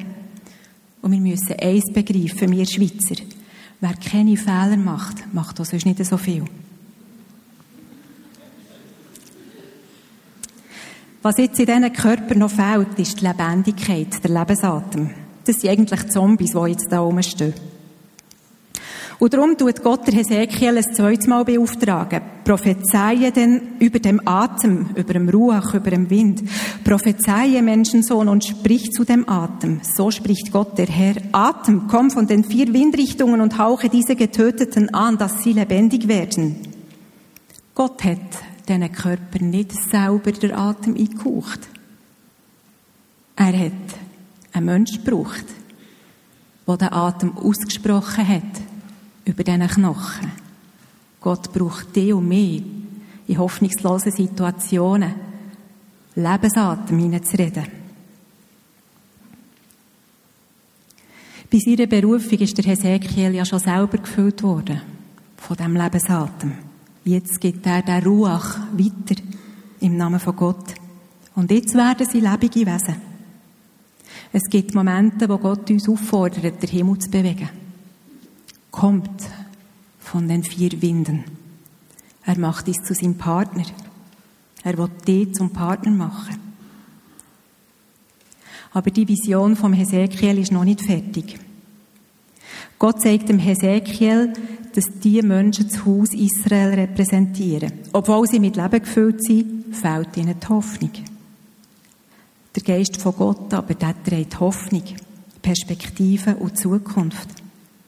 Und 1.01 1.11
wir 1.13 1.19
müssen 1.19 1.59
eins 1.59 1.91
begreifen, 1.91 2.51
wir 2.51 2.65
Schweizer. 2.67 3.23
Wer 3.79 3.95
keine 3.95 4.37
Fehler 4.37 4.77
macht, 4.77 5.33
macht 5.33 5.59
auch 5.59 5.65
sonst 5.65 5.87
nicht 5.87 6.05
so 6.05 6.17
viel. 6.17 6.45
Was 11.21 11.37
jetzt 11.37 11.59
in 11.59 11.65
diesen 11.65 11.93
Körpern 11.93 12.39
noch 12.39 12.51
fehlt, 12.51 12.97
ist 12.97 13.19
die 13.19 13.25
Lebendigkeit, 13.25 14.23
der 14.23 14.31
Lebensatem. 14.31 15.09
Das 15.43 15.57
sind 15.57 15.71
eigentlich 15.71 16.07
Zombies, 16.09 16.51
die 16.51 16.69
jetzt 16.69 16.91
da 16.91 17.01
oben 17.01 17.23
stehen. 17.23 17.53
Und 19.19 19.33
darum 19.33 19.57
tut 19.57 19.81
Gott 19.81 20.05
der 20.05 20.13
Hesekiel 20.13 20.77
ein 20.77 20.93
zweites 20.93 21.25
Mal 21.25 21.43
beauftragen. 21.43 22.21
Prophezeie 22.43 23.31
denn 23.31 23.61
über 23.79 23.97
dem 23.97 24.21
Atem, 24.25 24.91
über 24.95 25.13
dem 25.13 25.27
Ruach, 25.27 25.73
über 25.73 25.89
dem 25.89 26.09
Wind. 26.11 26.43
Prophezeie 26.83 27.63
Menschensohn 27.63 28.27
und 28.27 28.45
sprich 28.45 28.91
zu 28.91 29.05
dem 29.05 29.27
Atem. 29.27 29.81
So 29.81 30.11
spricht 30.11 30.51
Gott 30.51 30.77
der 30.77 30.85
Herr. 30.85 31.15
Atem, 31.31 31.87
komm 31.87 32.11
von 32.11 32.27
den 32.27 32.43
vier 32.43 32.71
Windrichtungen 32.71 33.41
und 33.41 33.57
hauche 33.57 33.89
diese 33.89 34.15
Getöteten 34.15 34.93
an, 34.93 35.17
dass 35.17 35.41
sie 35.41 35.53
lebendig 35.53 36.07
werden. 36.07 36.57
Gott 37.73 38.03
hat 38.03 38.19
diesen 38.67 38.91
Körper 38.91 39.43
nicht 39.43 39.71
selber 39.73 40.31
der 40.31 40.57
Atem 40.57 40.95
eingehaucht. 40.95 41.67
Er 43.35 43.59
hat 43.59 43.71
einen 44.53 44.65
Mensch 44.65 45.03
gebraucht, 45.03 45.45
der 46.67 46.77
den 46.77 46.93
Atem 46.93 47.37
ausgesprochen 47.37 48.27
hat 48.27 48.61
über 49.25 49.43
diesen 49.43 49.67
Knochen. 49.67 50.31
Gott 51.21 51.51
braucht 51.53 51.95
dich 51.95 52.13
und 52.13 52.27
mich 52.27 52.63
in 53.27 53.37
hoffnungslosen 53.37 54.11
Situationen 54.11 55.13
Lebensatem 56.15 56.97
hineinzureden. 56.97 57.67
Bei 61.49 61.59
seiner 61.59 61.87
Berufung 61.87 62.39
ist 62.39 62.57
der 62.57 62.65
Hesekiel 62.65 63.35
ja 63.35 63.45
schon 63.45 63.59
selber 63.59 63.97
gefüllt 63.97 64.43
worden 64.43 64.81
von 65.37 65.55
dem 65.55 65.75
Lebensatem. 65.75 66.66
Jetzt 67.07 67.39
gibt 67.39 67.65
er 67.65 67.81
den 67.81 68.03
Ruach 68.03 68.59
weiter 68.73 69.21
im 69.79 69.95
Namen 69.95 70.19
von 70.19 70.35
Gott. 70.35 70.73
Und 71.35 71.51
jetzt 71.51 71.73
werden 71.73 72.05
sie 72.05 72.19
lebende 72.19 72.65
Wesen. 72.65 72.95
Es 74.33 74.43
gibt 74.49 74.75
Momente, 74.75 75.29
wo 75.29 75.37
Gott 75.37 75.69
uns 75.69 75.87
auffordert, 75.87 76.61
den 76.61 76.69
Himmel 76.69 76.99
zu 76.99 77.09
bewegen 77.09 77.49
kommt 78.77 79.23
von 79.99 80.27
den 80.27 80.43
vier 80.43 80.79
Winden. 80.83 81.23
Er 82.23 82.37
macht 82.37 82.67
dies 82.67 82.83
zu 82.83 82.93
seinem 82.93 83.17
Partner. 83.17 83.63
Er 84.63 84.77
will 84.77 84.89
dich 85.07 85.33
zum 85.33 85.49
Partner 85.49 85.91
machen. 85.91 86.37
Aber 88.73 88.91
die 88.91 89.07
Vision 89.07 89.55
vom 89.55 89.73
Hesekiel 89.73 90.37
ist 90.37 90.51
noch 90.51 90.63
nicht 90.63 90.81
fertig. 90.81 91.39
Gott 92.77 93.01
zeigt 93.01 93.29
dem 93.29 93.39
Hesekiel, 93.39 94.33
dass 94.77 94.99
die 94.99 95.23
Menschen 95.23 95.67
das 95.67 95.83
Haus 95.83 96.13
Israel 96.13 96.75
repräsentieren. 96.75 97.73
Obwohl 97.93 98.27
sie 98.27 98.39
mit 98.39 98.55
Leben 98.55 98.79
gefüllt 98.79 99.23
sind, 99.23 99.75
fehlt 99.75 100.15
ihnen 100.15 100.35
die 100.39 100.47
Hoffnung. 100.47 100.91
Der 102.55 102.61
Geist 102.61 102.97
von 102.97 103.15
Gott 103.15 103.51
aber, 103.55 103.73
der 103.73 103.95
trägt 104.03 104.39
Hoffnung, 104.39 104.83
Perspektive 105.41 106.35
und 106.35 106.59
Zukunft. 106.59 107.27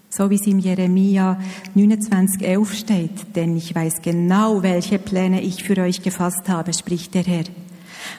So 0.09 0.31
wie 0.31 0.35
es 0.35 0.47
in 0.47 0.57
Jeremia 0.57 1.39
29,11 1.75 2.73
steht. 2.73 3.35
Denn 3.35 3.55
ich 3.55 3.75
weiß 3.75 4.01
genau, 4.01 4.63
welche 4.63 4.97
Pläne 4.97 5.43
ich 5.43 5.63
für 5.63 5.77
euch 5.77 6.01
gefasst 6.01 6.49
habe, 6.49 6.73
spricht 6.73 7.13
der 7.13 7.23
Herr. 7.23 7.45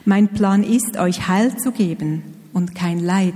Mein 0.04 0.28
Plan 0.28 0.62
ist, 0.62 0.96
euch 0.96 1.26
Heil 1.26 1.56
zu 1.56 1.72
geben 1.72 2.22
und 2.52 2.76
kein 2.76 3.00
Leid. 3.00 3.34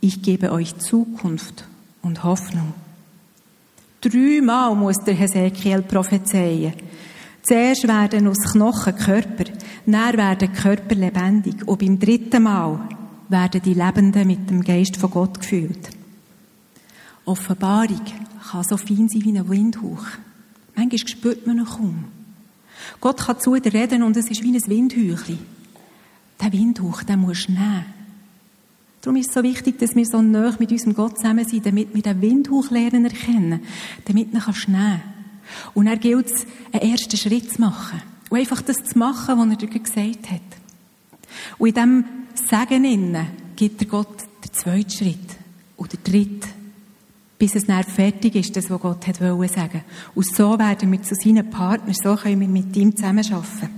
Ich 0.00 0.22
gebe 0.22 0.52
euch 0.52 0.78
Zukunft 0.78 1.66
und 2.00 2.22
Hoffnung. 2.22 2.74
Dreimal 4.08 4.76
muss 4.76 4.98
der 4.98 5.14
Hesekiel 5.14 5.82
prophezeien. 5.82 6.74
Zuerst 7.42 7.88
werden 7.88 8.28
aus 8.28 8.52
Knochen 8.52 8.96
Körper, 8.96 9.44
dann 9.84 10.16
werden 10.16 10.52
Körper 10.52 10.94
lebendig 10.94 11.66
und 11.66 11.78
beim 11.78 11.98
dritten 11.98 12.44
Mal 12.44 12.88
werden 13.28 13.62
die 13.62 13.74
Lebenden 13.74 14.26
mit 14.28 14.48
dem 14.48 14.62
Geist 14.62 14.96
von 14.96 15.10
Gott 15.10 15.40
gefüllt. 15.40 15.90
Offenbarung 17.24 18.02
kann 18.50 18.62
so 18.62 18.76
fein 18.76 19.08
sein 19.08 19.24
wie 19.24 19.36
ein 19.36 19.48
Windhauch. 19.48 20.06
Manchmal 20.76 21.08
spürt 21.08 21.46
man 21.46 21.58
ihn 21.58 21.64
kaum. 21.64 22.04
Gott 23.00 23.18
kann 23.18 23.40
zu 23.40 23.56
dir 23.56 23.74
reden 23.74 24.04
und 24.04 24.16
es 24.16 24.30
ist 24.30 24.44
wie 24.44 24.56
ein 24.56 24.66
Windhauchli. 24.66 25.38
Der 26.40 26.52
Windhauch, 26.52 27.02
den 27.02 27.20
musst 27.20 27.48
du 27.48 27.52
nehmen. 27.52 27.95
Darum 29.06 29.20
ist 29.20 29.28
es 29.28 29.34
so 29.34 29.42
wichtig, 29.44 29.78
dass 29.78 29.94
wir 29.94 30.04
so 30.04 30.20
nah 30.20 30.52
mit 30.58 30.72
unserem 30.72 30.92
Gott 30.92 31.18
zusammen 31.18 31.46
sind, 31.46 31.64
damit 31.64 31.94
wir 31.94 32.02
den 32.02 32.20
Windhauch 32.20 32.72
lernen 32.72 33.04
erkennen, 33.04 33.60
damit 34.04 34.32
man 34.32 34.42
nehmen 34.42 34.74
kann. 34.74 35.00
Und 35.74 35.86
dann 35.86 36.00
gilt 36.00 36.26
es, 36.26 36.44
einen 36.72 36.90
ersten 36.90 37.16
Schritt 37.16 37.52
zu 37.52 37.60
machen. 37.60 38.02
Und 38.30 38.40
einfach 38.40 38.62
das 38.62 38.78
zu 38.78 38.98
machen, 38.98 39.38
was 39.38 39.48
er 39.48 39.68
dir 39.68 39.78
gesagt 39.78 40.28
hat. 40.28 40.40
Und 41.56 41.68
in 41.68 41.74
diesem 41.74 42.04
Segen 42.34 42.84
innen 42.84 43.26
gibt 43.54 43.80
der 43.80 43.86
Gott 43.86 44.24
den 44.44 44.52
zweiten 44.52 44.90
Schritt. 44.90 45.36
Und 45.76 45.92
den 45.92 46.02
dritten. 46.02 46.50
Bis 47.38 47.54
es 47.54 47.66
dann 47.66 47.84
fertig 47.84 48.34
ist, 48.34 48.56
das, 48.56 48.68
was 48.70 48.80
Gott 48.80 49.06
hat 49.06 49.20
wollen 49.20 49.48
sagen. 49.48 49.84
Und 50.16 50.26
so 50.34 50.58
werden 50.58 50.90
wir 50.90 51.00
zu 51.02 51.14
seinen 51.14 51.48
Partnern, 51.48 51.94
so 51.94 52.16
können 52.16 52.40
wir 52.40 52.48
mit 52.48 52.76
ihm 52.76 52.96
zusammenarbeiten. 52.96 53.70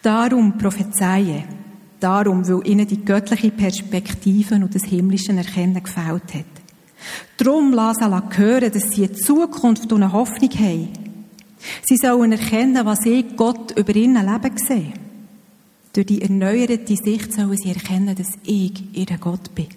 Darum 0.00 0.56
prophezeie. 0.56 1.42
Darum, 2.02 2.46
weil 2.48 2.66
ihnen 2.66 2.86
die 2.86 3.04
göttliche 3.04 3.50
Perspektive 3.50 4.56
und 4.56 4.74
das 4.74 4.84
himmlische 4.84 5.32
Erkennen 5.32 5.82
gefällt 5.82 6.34
hat. 6.34 6.44
Darum 7.36 7.72
lassen 7.72 8.10
sie 8.10 8.38
hören, 8.38 8.72
dass 8.72 8.90
sie 8.90 9.04
eine 9.04 9.12
Zukunft 9.12 9.92
und 9.92 10.02
eine 10.02 10.12
Hoffnung 10.12 10.50
haben. 10.50 10.88
Sie 11.84 11.96
sollen 11.96 12.32
erkennen, 12.32 12.84
was 12.84 13.06
ich 13.06 13.36
Gott 13.36 13.78
über 13.78 13.94
ihr 13.94 14.08
Leben 14.08 14.56
sehe. 14.56 14.92
Durch 15.92 16.06
die 16.06 16.22
erneuerte 16.22 16.96
Sicht 16.96 17.32
sollen 17.32 17.56
sie 17.56 17.70
erkennen, 17.70 18.16
dass 18.16 18.32
ich 18.44 18.82
ihr 18.94 19.18
Gott 19.20 19.54
bin. 19.54 19.68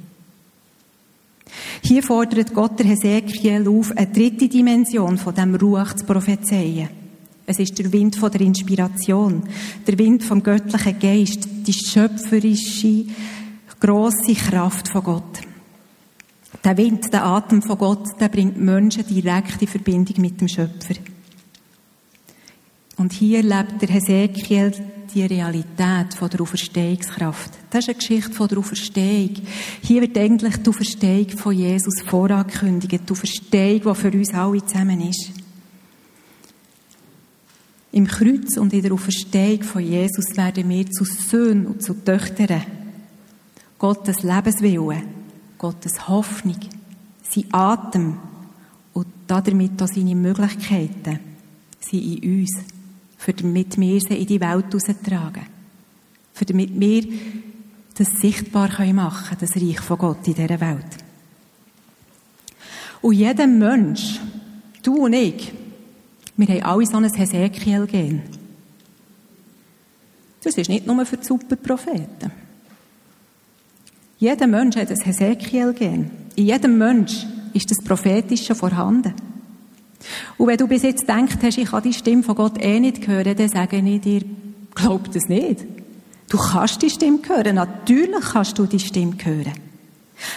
Hier 1.84 2.02
fordert 2.02 2.54
Gott 2.54 2.80
der 2.80 2.88
Hesekiel 2.88 3.68
auf, 3.68 3.92
eine 3.92 4.08
dritte 4.08 4.48
Dimension 4.48 5.18
von 5.18 5.36
dem 5.36 5.54
Ruach 5.56 5.96
zu 5.96 6.06
prophezeien. 6.06 7.05
Es 7.48 7.60
ist 7.60 7.78
der 7.78 7.92
Wind 7.92 8.16
von 8.16 8.32
der 8.32 8.42
Inspiration, 8.42 9.44
der 9.86 10.00
Wind 10.00 10.24
vom 10.24 10.42
göttlichen 10.42 11.00
Geist, 11.00 11.48
die 11.66 11.74
schöpferische, 11.74 13.06
grosse 13.80 14.34
Kraft 14.34 14.88
von 14.88 15.04
Gott. 15.04 15.42
Der 16.64 16.78
Wind, 16.78 17.14
der 17.14 17.24
Atem 17.24 17.62
von 17.62 17.78
Gott, 17.78 18.20
der 18.20 18.30
bringt 18.30 18.60
Menschen 18.60 19.06
direkt 19.06 19.62
in 19.62 19.68
Verbindung 19.68 20.22
mit 20.22 20.42
dem 20.42 20.48
Schöpfer. 20.48 20.96
Und 22.98 23.14
hier 23.14 23.44
lebt 23.44 23.82
der 23.82 23.90
Hesekiel 23.90 24.72
die 25.14 25.26
Realität 25.26 26.14
von 26.18 26.30
der 26.30 26.42
Auferstehungskraft. 26.42 27.52
Das 27.70 27.82
ist 27.84 27.90
eine 27.90 27.98
Geschichte 27.98 28.34
von 28.34 28.48
der 28.48 28.58
Auferstehung. 28.58 29.36
Hier 29.82 30.02
wird 30.02 30.18
eigentlich 30.18 30.58
die 30.58 30.70
Auferstehung 30.70 31.30
von 31.38 31.54
Jesus 31.54 32.02
vorangekündigt. 32.06 33.08
Die 33.08 33.12
Auferstehung, 33.12 33.82
die 33.82 34.02
für 34.02 34.18
uns 34.18 34.34
alle 34.34 34.66
zusammen 34.66 35.02
ist. 35.02 35.45
Im 37.96 38.08
Kreuz 38.08 38.58
und 38.58 38.74
in 38.74 38.82
der 38.82 38.92
Auferstehung 38.92 39.64
von 39.64 39.82
Jesus 39.82 40.36
werden 40.36 40.68
wir 40.68 40.86
zu 40.92 41.06
Söhnen 41.06 41.66
und 41.66 41.82
zu 41.82 41.94
Töchtern. 41.94 42.62
Gottes 43.80 44.22
Lebenswille, 44.22 45.02
Gottes 45.58 46.06
Hoffnung, 46.10 46.60
sein 47.24 47.46
Atem 47.54 48.18
und 48.92 49.08
damit 49.28 49.82
auch 49.82 49.88
seine 49.88 50.14
Möglichkeiten 50.14 51.20
sind 51.80 52.24
in 52.24 52.42
uns 52.42 52.52
für 53.18 53.32
damit 53.32 53.80
wir 53.80 54.02
sie 54.02 54.18
in 54.18 54.28
die 54.28 54.42
Welt 54.42 54.66
heraustragen. 54.74 55.44
Für 56.34 56.44
damit 56.44 56.78
wir 56.78 57.02
das 57.98 58.10
sichtbar 58.20 58.70
machen 58.94 59.26
können, 59.30 59.40
das 59.40 59.56
Reich 59.56 59.80
von 59.80 59.98
Gott 59.98 60.28
in 60.28 60.34
dieser 60.34 60.60
Welt. 60.60 60.98
Und 63.02 63.14
jeder 63.14 63.48
Mensch, 63.48 64.20
du 64.84 65.06
und 65.06 65.14
ich, 65.14 65.54
wir 66.38 66.48
haben 66.48 66.64
alle 66.64 66.86
so 66.86 66.98
ein 66.98 67.06
Hesekiel-Gen. 67.06 68.22
Das 70.44 70.58
ist 70.58 70.70
nicht 70.70 70.86
nur 70.86 71.06
für 71.06 71.18
die 71.18 71.26
Superpropheten. 71.26 72.32
Jeder 74.18 74.48
Mensch 74.48 74.76
hat 74.76 74.90
ein 74.90 75.02
Hesekiel-Gen. 75.02 76.12
In 76.36 76.46
jedem 76.46 76.78
Mensch 76.78 77.26
ist 77.54 77.72
das 77.72 77.84
Prophetische 77.84 78.54
vorhanden. 78.56 79.14
Und 80.38 80.48
wenn 80.48 80.58
du 80.58 80.68
bis 80.68 80.84
jetzt 80.84 81.08
denkst 81.08 81.38
hast, 81.42 81.58
ich 81.58 81.72
kann 81.72 81.84
die 81.84 81.94
Stimme 81.94 82.24
von 82.24 82.36
Gott 82.36 82.62
eh 82.62 82.80
nicht 82.80 83.08
hören, 83.08 83.36
dann 83.36 83.50
sage 83.50 83.78
ich 83.78 84.02
dir, 84.02 84.22
glaub 84.76 85.12
das 85.12 85.28
nicht. 85.28 85.66
Du 86.30 86.38
kannst 86.38 86.82
die 86.82 86.90
Stimme 86.90 87.20
hören. 87.28 87.56
Natürlich 87.56 88.26
kannst 88.34 88.58
du 88.60 88.66
die 88.66 88.80
Stimme 88.80 89.16
hören. 89.24 89.54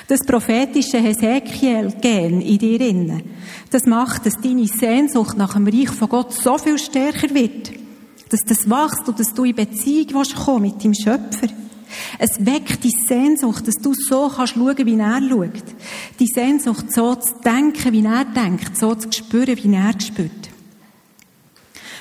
Das 0.09 0.21
prophetische 0.21 0.99
Hesekiel-Gen 0.99 2.41
in 2.41 2.59
dir 2.59 2.81
innen, 2.81 3.23
das 3.71 3.85
macht, 3.85 4.27
dass 4.27 4.35
deine 4.43 4.67
Sehnsucht 4.67 5.37
nach 5.37 5.55
dem 5.55 5.67
Reich 5.67 5.91
von 5.91 6.09
Gott 6.09 6.33
so 6.33 6.59
viel 6.59 6.79
stärker 6.79 7.33
wird, 7.35 7.71
dass 8.29 8.41
das 8.41 8.69
wächst 8.69 9.09
und 9.09 9.21
dass 9.21 9.35
du 9.35 9.45
in 9.45 9.55
Beziehung 9.55 10.25
kommen 10.35 10.62
mit 10.62 10.83
dem 10.83 10.95
Schöpfer. 10.95 11.49
Es 12.19 12.45
weckt 12.45 12.85
die 12.85 12.95
Sehnsucht, 13.07 13.67
dass 13.67 13.77
du 13.77 13.95
so 13.95 14.29
kannst 14.29 14.55
schauen, 14.55 14.77
wie 14.77 14.99
er 14.99 15.23
schaut. 15.27 15.64
Die 16.19 16.27
Sehnsucht, 16.27 16.93
so 16.93 17.14
zu 17.14 17.35
denken, 17.45 17.93
wie 17.93 18.05
er 18.05 18.25
denkt, 18.25 18.77
so 18.77 18.95
zu 18.95 19.11
spüren, 19.11 19.57
wie 19.57 19.75
er 19.75 19.99
spürt. 20.01 20.51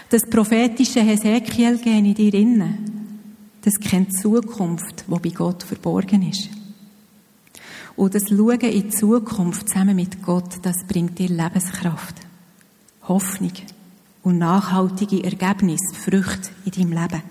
Das 0.09 0.23
prophetische 0.29 1.01
Hesekiel 1.01 1.77
gehen 1.77 2.05
in 2.05 2.15
dir 2.15 2.33
innen, 2.33 3.19
das 3.61 3.73
kennt 3.79 4.09
die 4.13 4.21
Zukunft, 4.21 5.03
wo 5.07 5.17
bei 5.17 5.29
Gott 5.29 5.63
verborgen 5.63 6.29
ist. 6.29 6.56
Und 7.97 8.13
das 8.13 8.29
Schauen 8.29 8.61
in 8.61 8.83
die 8.83 8.89
Zukunft 8.89 9.69
zusammen 9.69 9.95
mit 9.95 10.21
Gott, 10.21 10.59
das 10.61 10.85
bringt 10.87 11.17
dir 11.17 11.29
Lebenskraft, 11.29 12.15
Hoffnung 13.07 13.53
und 14.21 14.37
nachhaltige 14.37 15.23
Ergebnisse, 15.23 15.95
Früchte 15.95 16.51
in 16.63 16.71
deinem 16.71 16.91
Leben. 16.91 17.23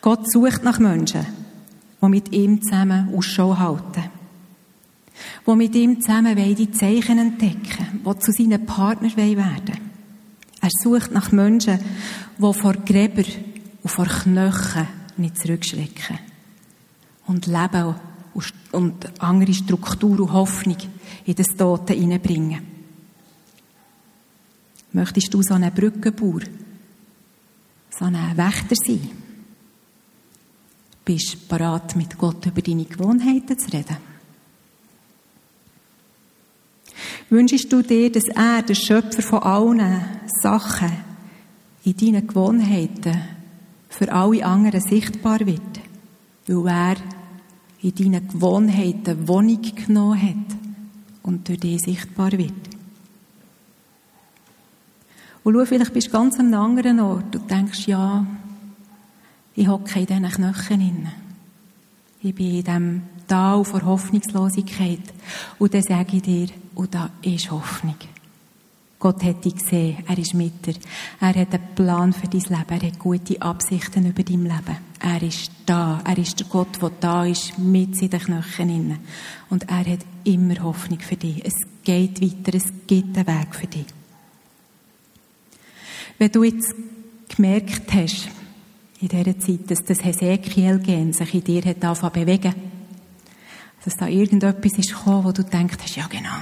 Gott 0.00 0.30
sucht 0.30 0.62
nach 0.62 0.78
Menschen, 0.78 1.26
die 2.00 2.06
mit 2.06 2.32
ihm 2.32 2.62
zusammen 2.62 3.12
Ausschau 3.12 3.58
halten. 3.58 4.04
Die 5.44 5.56
mit 5.56 5.74
ihm 5.74 6.00
zusammen 6.00 6.36
die 6.54 6.70
Zeichen 6.70 7.18
entdecken, 7.18 8.02
die 8.04 8.18
zu 8.20 8.30
seinen 8.30 8.66
Partnern 8.66 9.16
werden 9.16 9.80
Er 10.60 10.70
sucht 10.70 11.10
nach 11.10 11.32
Menschen, 11.32 11.80
die 12.38 12.52
vor 12.52 12.74
Gräber 12.74 13.24
und 13.82 13.90
vor 13.90 14.06
Knochen 14.06 14.86
nicht 15.16 15.38
zurückschrecken. 15.38 16.20
Und 17.26 17.46
Leben 17.46 17.96
und 18.72 19.22
andere 19.22 19.54
Struktur 19.54 20.20
und 20.20 20.32
Hoffnung 20.32 20.76
in 21.24 21.34
das 21.34 21.48
Tote 21.48 21.94
hineinbringen. 21.94 22.60
Möchtest 24.92 25.32
du 25.34 25.42
so 25.42 25.54
ein 25.54 25.72
Brückenbauer, 25.74 26.42
so 27.90 28.04
ein 28.04 28.36
Wächter 28.36 28.74
sein? 28.74 29.10
Bist 31.04 31.34
du 31.34 31.48
bereit, 31.48 31.94
mit 31.96 32.16
Gott 32.16 32.46
über 32.46 32.62
deine 32.62 32.84
Gewohnheiten 32.84 33.58
zu 33.58 33.70
reden? 33.72 33.96
Wünschst 37.28 37.72
du 37.72 37.82
dir, 37.82 38.10
dass 38.10 38.28
er, 38.28 38.62
der 38.62 38.74
Schöpfer 38.74 39.22
von 39.22 39.42
allen 39.42 40.04
Sachen, 40.42 40.92
in 41.84 41.96
deinen 41.96 42.26
Gewohnheiten 42.26 43.20
für 43.88 44.12
alle 44.12 44.44
anderen 44.44 44.80
sichtbar 44.80 45.40
wird? 45.40 45.60
Weil 46.46 46.68
er 46.68 46.96
in 47.86 47.94
deinen 47.94 48.26
Gewohnheiten 48.26 49.28
Wohnung 49.28 49.62
genommen 49.62 50.20
hat 50.20 50.56
und 51.22 51.46
durch 51.46 51.60
dich 51.60 51.80
sichtbar 51.80 52.32
wird. 52.32 52.52
Und 55.44 55.54
schau, 55.54 55.64
vielleicht 55.64 55.92
bist 55.92 56.08
du 56.08 56.10
ganz 56.10 56.40
an 56.40 56.46
einem 56.46 56.60
anderen 56.60 56.98
Ort 56.98 57.36
und 57.36 57.48
denkst, 57.48 57.86
ja, 57.86 58.26
ich 59.54 59.68
hocke 59.68 60.00
in 60.00 60.06
diesen 60.06 60.28
Knöcheln. 60.28 61.08
Ich 62.20 62.34
bin 62.34 62.56
in 62.56 62.64
diesem 62.64 63.02
Tal 63.28 63.64
vor 63.64 63.82
Hoffnungslosigkeit. 63.82 65.14
Und 65.60 65.72
dann 65.72 65.82
sage 65.82 66.16
ich 66.16 66.22
dir, 66.22 66.48
und 66.74 66.92
da 66.92 67.10
ist 67.22 67.52
Hoffnung. 67.52 67.94
Gott 68.98 69.22
hat 69.22 69.44
dich 69.44 69.54
gesehen, 69.54 69.98
er 70.08 70.18
ist 70.18 70.34
mit 70.34 70.66
dir. 70.66 70.74
Er 71.20 71.28
hat 71.28 71.54
einen 71.54 71.74
Plan 71.76 72.12
für 72.12 72.26
dein 72.26 72.40
Leben, 72.40 72.80
er 72.80 72.86
hat 72.88 72.98
gute 72.98 73.40
Absichten 73.40 74.06
über 74.06 74.24
dein 74.24 74.42
Leben. 74.42 74.76
Er 75.06 75.22
ist 75.22 75.52
da, 75.66 76.02
er 76.04 76.18
ist 76.18 76.40
der 76.40 76.48
Gott, 76.48 76.82
der 76.82 76.90
da 76.98 77.24
ist, 77.24 77.56
mit 77.60 78.02
in 78.02 78.10
den 78.10 78.18
Knöcheln 78.18 78.68
inne. 78.68 78.98
Und 79.48 79.70
er 79.70 79.86
hat 79.86 80.00
immer 80.24 80.60
Hoffnung 80.64 80.98
für 80.98 81.14
dich. 81.14 81.44
Es 81.44 81.54
geht 81.84 82.20
weiter, 82.20 82.56
es 82.56 82.64
gibt 82.88 83.16
einen 83.16 83.28
Weg 83.28 83.54
für 83.54 83.68
dich. 83.68 83.86
Wenn 86.18 86.32
du 86.32 86.42
jetzt 86.42 86.74
gemerkt 87.28 87.92
hast, 87.92 88.28
in 89.00 89.06
dieser 89.06 89.38
Zeit, 89.38 89.70
dass 89.70 89.84
das 89.84 90.04
Hesekiel-Gen 90.04 91.12
sich 91.12 91.34
in 91.34 91.44
dir 91.44 91.62
hat 91.64 91.84
angefangen 91.84 92.12
bewegen. 92.12 92.54
Dass 93.84 93.96
da 93.96 94.08
irgendetwas 94.08 94.72
ist 94.76 94.90
gekommen, 94.90 95.22
wo 95.22 95.30
du 95.30 95.44
denkst, 95.44 95.94
ja 95.94 96.08
genau, 96.08 96.34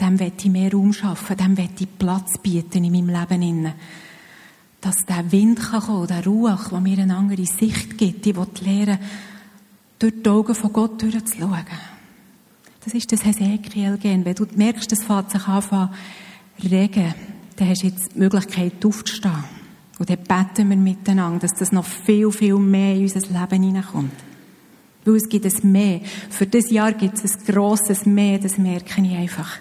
dem 0.00 0.18
will 0.18 0.32
ich 0.36 0.44
mehr 0.46 0.72
Raum 0.72 0.92
schaffen, 0.92 1.36
dem 1.36 1.56
will 1.56 1.68
ich 1.78 1.98
Platz 2.00 2.36
bieten 2.42 2.82
in 2.82 2.90
meinem 2.90 3.20
Leben. 3.20 3.74
Dass 4.80 5.04
der 5.06 5.30
Wind 5.32 5.60
kann 5.60 5.80
kommen, 5.80 6.06
der 6.06 6.24
Ruach, 6.24 6.68
der 6.68 6.80
mir 6.80 6.98
eine 6.98 7.16
andere 7.16 7.44
Sicht 7.46 7.98
gibt, 7.98 8.24
die 8.24 8.36
will 8.36 8.46
lernen, 8.60 8.98
durch 9.98 10.14
die 10.22 10.28
Augen 10.30 10.54
von 10.54 10.72
Gott 10.72 11.02
durchzuschauen. 11.02 11.66
Das 12.84 12.94
ist 12.94 13.12
das 13.12 13.24
Hesekiel-Gen. 13.24 14.24
Wenn 14.24 14.34
du 14.34 14.46
merkst, 14.54 14.90
das 14.90 15.02
fängt 15.02 15.30
sich 15.30 15.46
an 15.46 15.90
regen, 16.62 17.14
dann 17.56 17.68
hast 17.68 17.82
du 17.82 17.88
jetzt 17.88 18.14
die 18.14 18.18
Möglichkeit 18.18 18.84
aufzustehen. 18.84 19.44
Und 19.98 20.08
dann 20.08 20.18
beten 20.18 20.70
wir 20.70 20.76
miteinander, 20.76 21.40
dass 21.40 21.54
das 21.54 21.72
noch 21.72 21.84
viel, 21.84 22.30
viel 22.30 22.56
mehr 22.56 22.94
in 22.94 23.02
unser 23.02 23.20
Leben 23.20 23.62
hineinkommt. 23.64 24.12
Weil 25.04 25.16
es 25.16 25.28
gibt 25.28 25.44
ein 25.44 25.72
Mehr. 25.72 26.00
Für 26.30 26.46
dieses 26.46 26.70
Jahr 26.70 26.92
gibt 26.92 27.22
es 27.22 27.36
ein 27.36 27.44
grosses 27.46 28.06
Mehr, 28.06 28.38
das 28.38 28.58
merke 28.58 29.02
ich 29.02 29.16
einfach. 29.16 29.58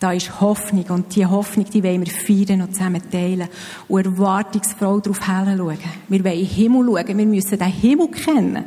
Da 0.00 0.12
ist 0.12 0.40
Hoffnung 0.40 0.86
und 0.88 1.14
die 1.14 1.26
Hoffnung, 1.26 1.66
die 1.66 1.84
wollen 1.84 2.06
wir 2.06 2.10
feiern 2.10 2.62
und 2.62 2.74
zusammen 2.74 3.02
teilen 3.10 3.48
und 3.86 4.06
erwartungsvoll 4.06 5.02
darauf 5.02 5.22
schauen. 5.22 5.78
Wir 6.08 6.24
wollen 6.24 6.38
in 6.38 6.46
den 6.46 6.46
Himmel 6.46 6.86
schauen, 6.86 7.18
wir 7.18 7.26
müssen 7.26 7.58
den 7.58 7.68
Himmel 7.68 8.08
kennen, 8.08 8.64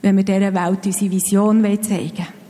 wenn 0.00 0.16
wir 0.16 0.24
dieser 0.24 0.54
Welt 0.54 0.86
unsere 0.86 1.10
Vision 1.10 1.62
zeigen 1.62 2.16
wollen. 2.16 2.41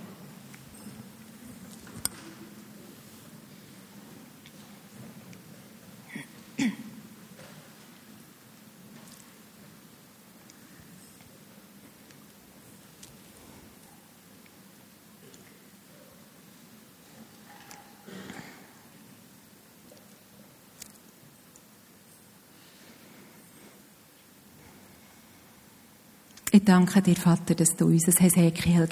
Ich 26.62 26.66
danke 26.66 27.02
dir, 27.02 27.16
Vater, 27.16 27.56
dass 27.56 27.74
du 27.74 27.86
uns 27.86 28.06
ein 28.06 28.22
Hesekiel 28.22 28.86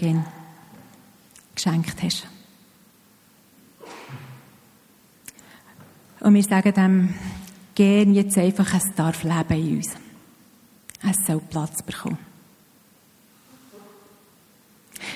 geschenkt 1.55 2.03
hast. 2.03 2.27
Und 6.19 6.35
wir 6.35 6.43
sagen 6.43 6.75
dem 6.75 7.15
Gen 7.77 8.13
jetzt 8.13 8.37
einfach, 8.39 8.75
es 8.75 8.93
darf 8.97 9.23
leben 9.23 9.69
in 9.69 9.77
uns. 9.77 9.91
Es 11.09 11.25
soll 11.25 11.41
Platz 11.49 11.81
bekommen. 11.85 12.19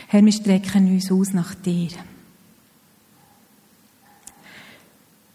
Herr, 0.07 0.25
wir 0.25 0.33
strecken 0.33 0.95
uns 0.95 1.11
aus 1.11 1.33
nach 1.33 1.57
dir. 1.57 1.91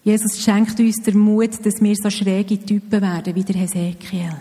Jesus 0.06 0.42
schenkt 0.42 0.80
uns 0.80 1.04
den 1.04 1.18
Mut, 1.18 1.66
dass 1.66 1.82
wir 1.82 1.96
so 1.98 2.10
schräge 2.10 2.66
Typen 2.66 3.02
werden 3.02 3.36
wie 3.36 3.44
der 3.44 3.58
Hesekiel 3.58 4.38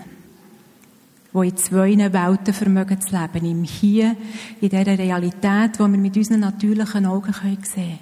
die 1.43 1.49
in 1.49 1.57
zwei 1.57 2.13
Welten 2.13 2.55
vermögen 2.55 3.01
zu 3.01 3.17
leben. 3.17 3.47
Im 3.47 3.65
Hier, 3.65 4.17
in 4.61 4.69
dieser 4.69 4.99
Realität, 4.99 5.75
die 5.75 5.79
wir 5.79 5.89
mit 5.89 6.17
unseren 6.17 6.41
natürlichen 6.41 7.07
Augen 7.07 7.33
sehen 7.33 7.59
können. 7.75 7.99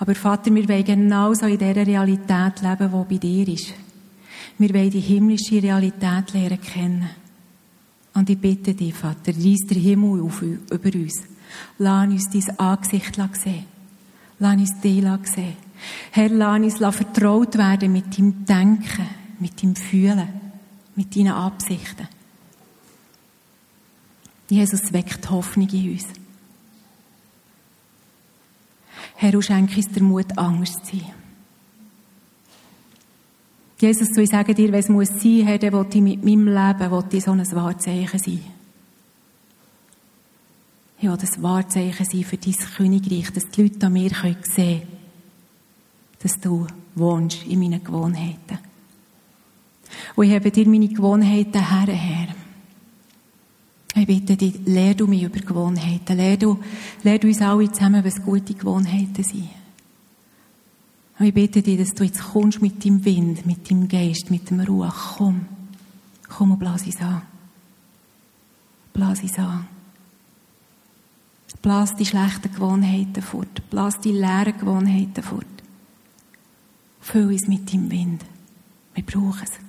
Aber 0.00 0.14
Vater, 0.14 0.54
wir 0.54 0.68
wollen 0.68 0.84
genauso 0.84 1.46
in 1.46 1.58
dieser 1.58 1.86
Realität 1.86 2.62
leben, 2.62 2.90
die 2.90 3.14
bei 3.14 3.18
dir 3.18 3.48
ist. 3.48 3.74
Wir 4.58 4.74
wollen 4.74 4.90
die 4.90 5.00
himmlische 5.00 5.62
Realität 5.62 6.32
lernen 6.32 6.60
kennen. 6.60 7.10
Und 8.14 8.30
ich 8.30 8.38
bitte 8.38 8.74
dich, 8.74 8.94
Vater, 8.94 9.32
reiss 9.32 9.66
den 9.68 9.80
Himmel 9.80 10.22
auf 10.22 10.42
über 10.42 10.94
uns. 10.94 11.22
Lass 11.78 12.08
uns 12.08 12.30
dein 12.30 12.58
Angesicht 12.58 13.14
sehen. 13.36 13.64
Lass 14.38 14.56
uns 14.56 14.80
dich 14.80 15.04
sehen. 15.24 15.56
Herr, 16.10 16.28
lass 16.28 16.80
uns 16.80 16.96
vertraut 16.96 17.56
werden 17.56 17.92
mit 17.92 18.16
deinem 18.16 18.44
Denken, 18.44 19.06
mit 19.38 19.62
deinem 19.62 19.76
Fühlen 19.76 20.47
mit 20.98 21.14
deinen 21.14 21.28
Absichten. 21.28 22.08
Jesus 24.48 24.92
weckt 24.92 25.30
Hoffnung 25.30 25.68
in 25.68 25.92
uns. 25.92 26.06
Herr, 29.14 29.30
du 29.30 29.40
schenkst 29.40 29.76
uns 29.76 29.88
den 29.92 30.04
Mut, 30.04 30.36
anders 30.36 30.82
zu 30.82 30.96
sein. 30.96 31.14
Jesus, 33.78 34.08
so 34.12 34.20
ich 34.20 34.30
sage 34.30 34.54
dir, 34.54 34.74
es 34.74 34.88
muss 34.88 35.08
sein, 35.08 35.46
Herr, 35.46 35.58
dann 35.58 35.72
will 35.72 35.86
ich 35.88 36.00
mit 36.00 36.24
meinem 36.24 36.48
Leben 36.48 36.90
will 36.90 37.04
ich 37.12 37.24
so 37.24 37.30
ein 37.30 37.46
Wahrzeichen 37.52 38.18
sein. 38.18 38.42
Will 41.00 41.16
das 41.16 41.40
Wahrzeichen 41.40 42.06
sein 42.06 42.24
für 42.24 42.38
dein 42.38 42.54
Königreich, 42.76 43.30
dass 43.30 43.48
die 43.50 43.62
Leute 43.62 43.86
an 43.86 43.92
mir 43.92 44.10
sehen 44.10 44.36
können, 44.42 44.82
dass 46.20 46.40
du 46.40 46.66
wohnst 46.96 47.44
in 47.46 47.60
meinen 47.60 47.84
Gewohnheiten. 47.84 48.67
Und 50.18 50.24
ich 50.26 50.34
habe 50.34 50.50
dir 50.50 50.68
meine 50.68 50.88
Gewohnheiten 50.88 51.64
her, 51.64 51.94
Herr. 51.94 52.34
Ich 53.94 54.04
bitte 54.04 54.36
dich, 54.36 54.58
lehr 54.66 54.92
du 54.92 55.06
mich 55.06 55.22
über 55.22 55.38
Gewohnheiten. 55.38 56.16
Lehr 56.16 56.36
du, 56.36 56.58
lehr 57.04 57.20
du 57.20 57.28
uns 57.28 57.40
alle 57.40 57.70
zusammen, 57.70 58.04
was 58.04 58.20
gute 58.24 58.52
Gewohnheiten 58.52 59.22
sind. 59.22 59.48
Und 61.20 61.26
ich 61.26 61.32
bitte 61.32 61.62
dich, 61.62 61.78
dass 61.78 61.94
du 61.94 62.02
jetzt 62.02 62.20
kommst 62.20 62.60
mit 62.60 62.84
deinem 62.84 63.04
Wind, 63.04 63.46
mit 63.46 63.70
deinem 63.70 63.86
Geist, 63.86 64.28
mit 64.28 64.50
dem 64.50 64.58
Ruhe. 64.58 64.92
Komm. 65.16 65.46
Komm 66.28 66.50
und 66.50 66.58
blas 66.58 66.84
uns 66.84 67.00
an. 67.00 67.22
Blas 68.92 69.22
uns 69.22 69.38
an. 69.38 69.68
Blas 71.62 71.94
die 71.94 72.06
schlechten 72.06 72.52
Gewohnheiten 72.52 73.22
fort. 73.22 73.70
Blas 73.70 74.00
die 74.00 74.10
leeren 74.10 74.58
Gewohnheiten 74.58 75.22
fort. 75.22 75.46
Füll 76.98 77.28
uns 77.28 77.46
mit 77.46 77.72
deinem 77.72 77.88
Wind. 77.92 78.24
Wir 78.96 79.04
brauchen 79.04 79.44
es. 79.44 79.67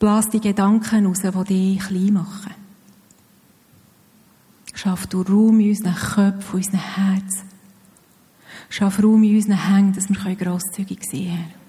Blas 0.00 0.30
die 0.30 0.40
Gedanken 0.40 1.06
raus, 1.06 1.20
die 1.20 1.76
dich 1.76 1.86
klein 1.86 2.14
machen. 2.14 2.54
Schaff 4.74 5.06
du 5.06 5.20
Raum 5.20 5.60
in 5.60 5.68
unseren 5.68 5.94
Köpfen, 5.94 6.58
in 6.58 6.64
unseren 6.64 6.94
Herzen. 6.94 7.48
Schaff 8.70 9.02
Raum 9.02 9.22
in 9.22 9.36
unseren 9.36 9.68
Hängen, 9.68 9.92
dass 9.92 10.08
wir 10.08 10.36
grosszügig 10.36 11.04
sein 11.04 11.26
können. 11.26 11.60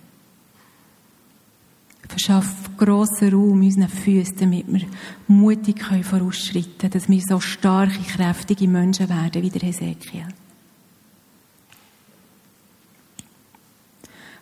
Verschaff 2.08 2.70
grossen 2.78 3.34
Raum 3.34 3.62
in 3.64 3.68
unseren 3.68 3.90
Füßen, 3.90 4.38
damit 4.38 4.66
wir 4.72 4.88
mutig 5.28 5.84
vorausschreiten 5.84 6.78
können, 6.78 6.94
dass 6.94 7.10
wir 7.10 7.22
so 7.22 7.42
starke, 7.42 8.00
kräftige 8.00 8.68
Menschen 8.70 9.10
werden 9.10 9.42
wie 9.42 9.50
der 9.50 9.62
Hesekiel. 9.62 10.28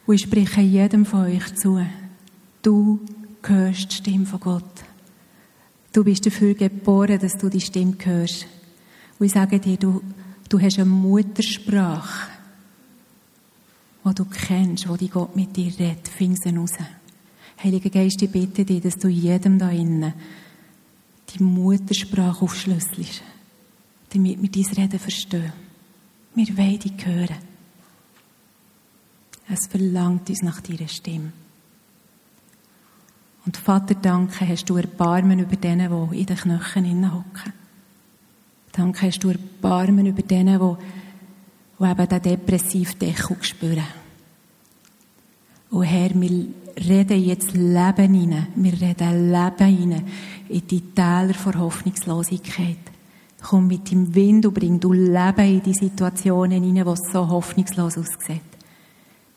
Und 0.05 0.13
ich 0.13 0.21
spreche 0.21 0.61
jedem 0.61 1.07
von 1.07 1.21
euch 1.21 1.55
zu. 1.55 1.83
Du 2.61 2.99
hörst 3.43 3.91
die 3.91 3.95
Stimme 3.95 4.25
von 4.25 4.39
Gott. 4.39 4.83
Du 5.93 6.03
bist 6.03 6.25
dafür 6.25 6.53
geboren, 6.53 7.19
dass 7.19 7.37
du 7.37 7.49
die 7.49 7.61
Stimme 7.61 7.95
hörst. 8.03 8.45
Und 9.17 9.25
ich 9.25 9.31
sage 9.31 9.59
dir, 9.59 9.77
du, 9.77 10.01
du 10.47 10.59
hast 10.59 10.77
eine 10.77 10.85
Muttersprache, 10.85 12.29
die 14.05 14.15
du 14.15 14.25
kennst, 14.25 14.87
wo 14.87 14.95
die 14.95 15.09
Gott 15.09 15.35
mit 15.35 15.55
dir 15.55 15.73
redet. 15.79 16.07
Fing 16.07 16.35
sie 16.35 16.55
raus. 16.55 16.73
Heiliger 17.63 17.89
Geist, 17.89 18.21
ich 18.21 18.31
bitte 18.31 18.63
dich, 18.63 18.81
dass 18.81 18.95
du 18.95 19.07
jedem 19.07 19.59
da 19.59 19.69
innen 19.69 20.13
die 21.29 21.43
Muttersprache 21.43 22.43
aufschlüsselst, 22.43 23.21
damit 24.13 24.41
wir 24.41 24.49
dein 24.49 24.75
Reden 24.75 24.99
verstehen. 24.99 25.53
Wir 26.35 26.57
wollen 26.57 26.79
dich 26.79 27.05
hören. 27.05 27.35
Es 29.49 29.67
verlangt 29.67 30.29
uns 30.29 30.41
nach 30.41 30.61
deiner 30.61 30.87
Stimme. 30.87 31.33
Und 33.49 33.57
Vater, 33.57 33.95
danke, 33.95 34.47
hast 34.47 34.69
du 34.69 34.77
Erbarmen 34.77 35.39
über 35.39 35.55
denen, 35.55 36.11
die 36.11 36.19
in 36.19 36.25
den 36.27 36.37
Knöcheln 36.37 37.11
hocken. 37.11 37.51
Danke, 38.71 39.07
hast 39.07 39.23
du 39.23 39.29
Erbarmen 39.29 40.05
über 40.05 40.21
denen, 40.21 40.59
die, 40.59 40.75
die 41.79 41.89
eben 41.89 42.09
den 42.09 42.21
depressiven 42.21 42.99
Deckel 42.99 43.37
spüren. 43.41 43.87
Und 45.71 45.83
Herr, 45.83 46.11
wir 46.13 46.45
reden 46.77 47.23
jetzt 47.23 47.55
Leben 47.55 48.13
hinein. 48.13 48.47
Wir 48.53 48.73
reden 48.73 49.31
Leben 49.31 49.77
hinein 49.77 50.07
in 50.47 50.67
die 50.67 50.81
Täler 50.81 51.33
vor 51.33 51.55
Hoffnungslosigkeit. 51.55 52.77
Komm 53.41 53.65
mit 53.65 53.89
dem 53.89 54.13
Wind 54.13 54.45
und 54.45 54.53
bring 54.53 54.79
du 54.79 54.93
Leben 54.93 55.55
in 55.55 55.63
die 55.63 55.73
Situationen 55.73 56.61
hinein, 56.61 56.85
wo 56.85 56.93
es 56.93 57.11
so 57.11 57.27
hoffnungslos 57.27 57.97
aussieht. 57.97 58.41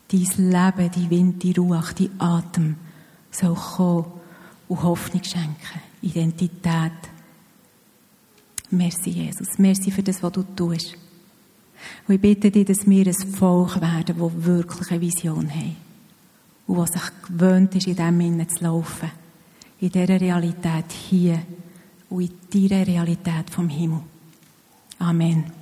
Dein 0.09 0.51
Leben, 0.51 0.91
die 0.91 1.09
Wind, 1.09 1.43
die 1.43 1.53
Ruhe, 1.53 1.83
die 1.97 2.11
Atem 2.19 2.77
soll 3.33 3.55
kommen 3.55 4.07
und 4.68 4.83
Hoffnung 4.83 5.24
schenken. 5.24 5.80
Identität. 6.03 6.93
Merci, 8.70 9.11
Jesus. 9.11 9.59
Merci 9.59 9.91
für 9.91 10.03
das, 10.03 10.22
was 10.22 10.33
du 10.33 10.43
tust. 10.43 10.97
Und 12.07 12.14
ich 12.14 12.20
bitte 12.20 12.51
dich, 12.51 12.64
dass 12.64 12.87
wir 12.87 13.07
ein 13.07 13.33
Volk 13.33 13.80
werden, 13.80 14.16
das 14.18 14.45
wirklich 14.45 14.91
eine 14.91 15.01
Vision 15.01 15.51
haben. 15.51 15.76
und 16.66 16.78
der 16.78 16.87
sich 16.87 17.11
gewöhnt 17.28 17.74
ist, 17.74 17.87
in 17.87 17.97
dem 17.97 18.20
Innen 18.20 18.49
zu 18.49 18.64
laufen. 18.64 19.11
In 19.80 19.91
dieser 19.91 20.20
Realität 20.20 20.93
hier 20.93 21.43
und 22.09 22.30
in 22.53 22.68
deiner 22.68 22.87
Realität 22.87 23.51
vom 23.51 23.68
Himmel. 23.68 24.01
Amen. 24.99 25.62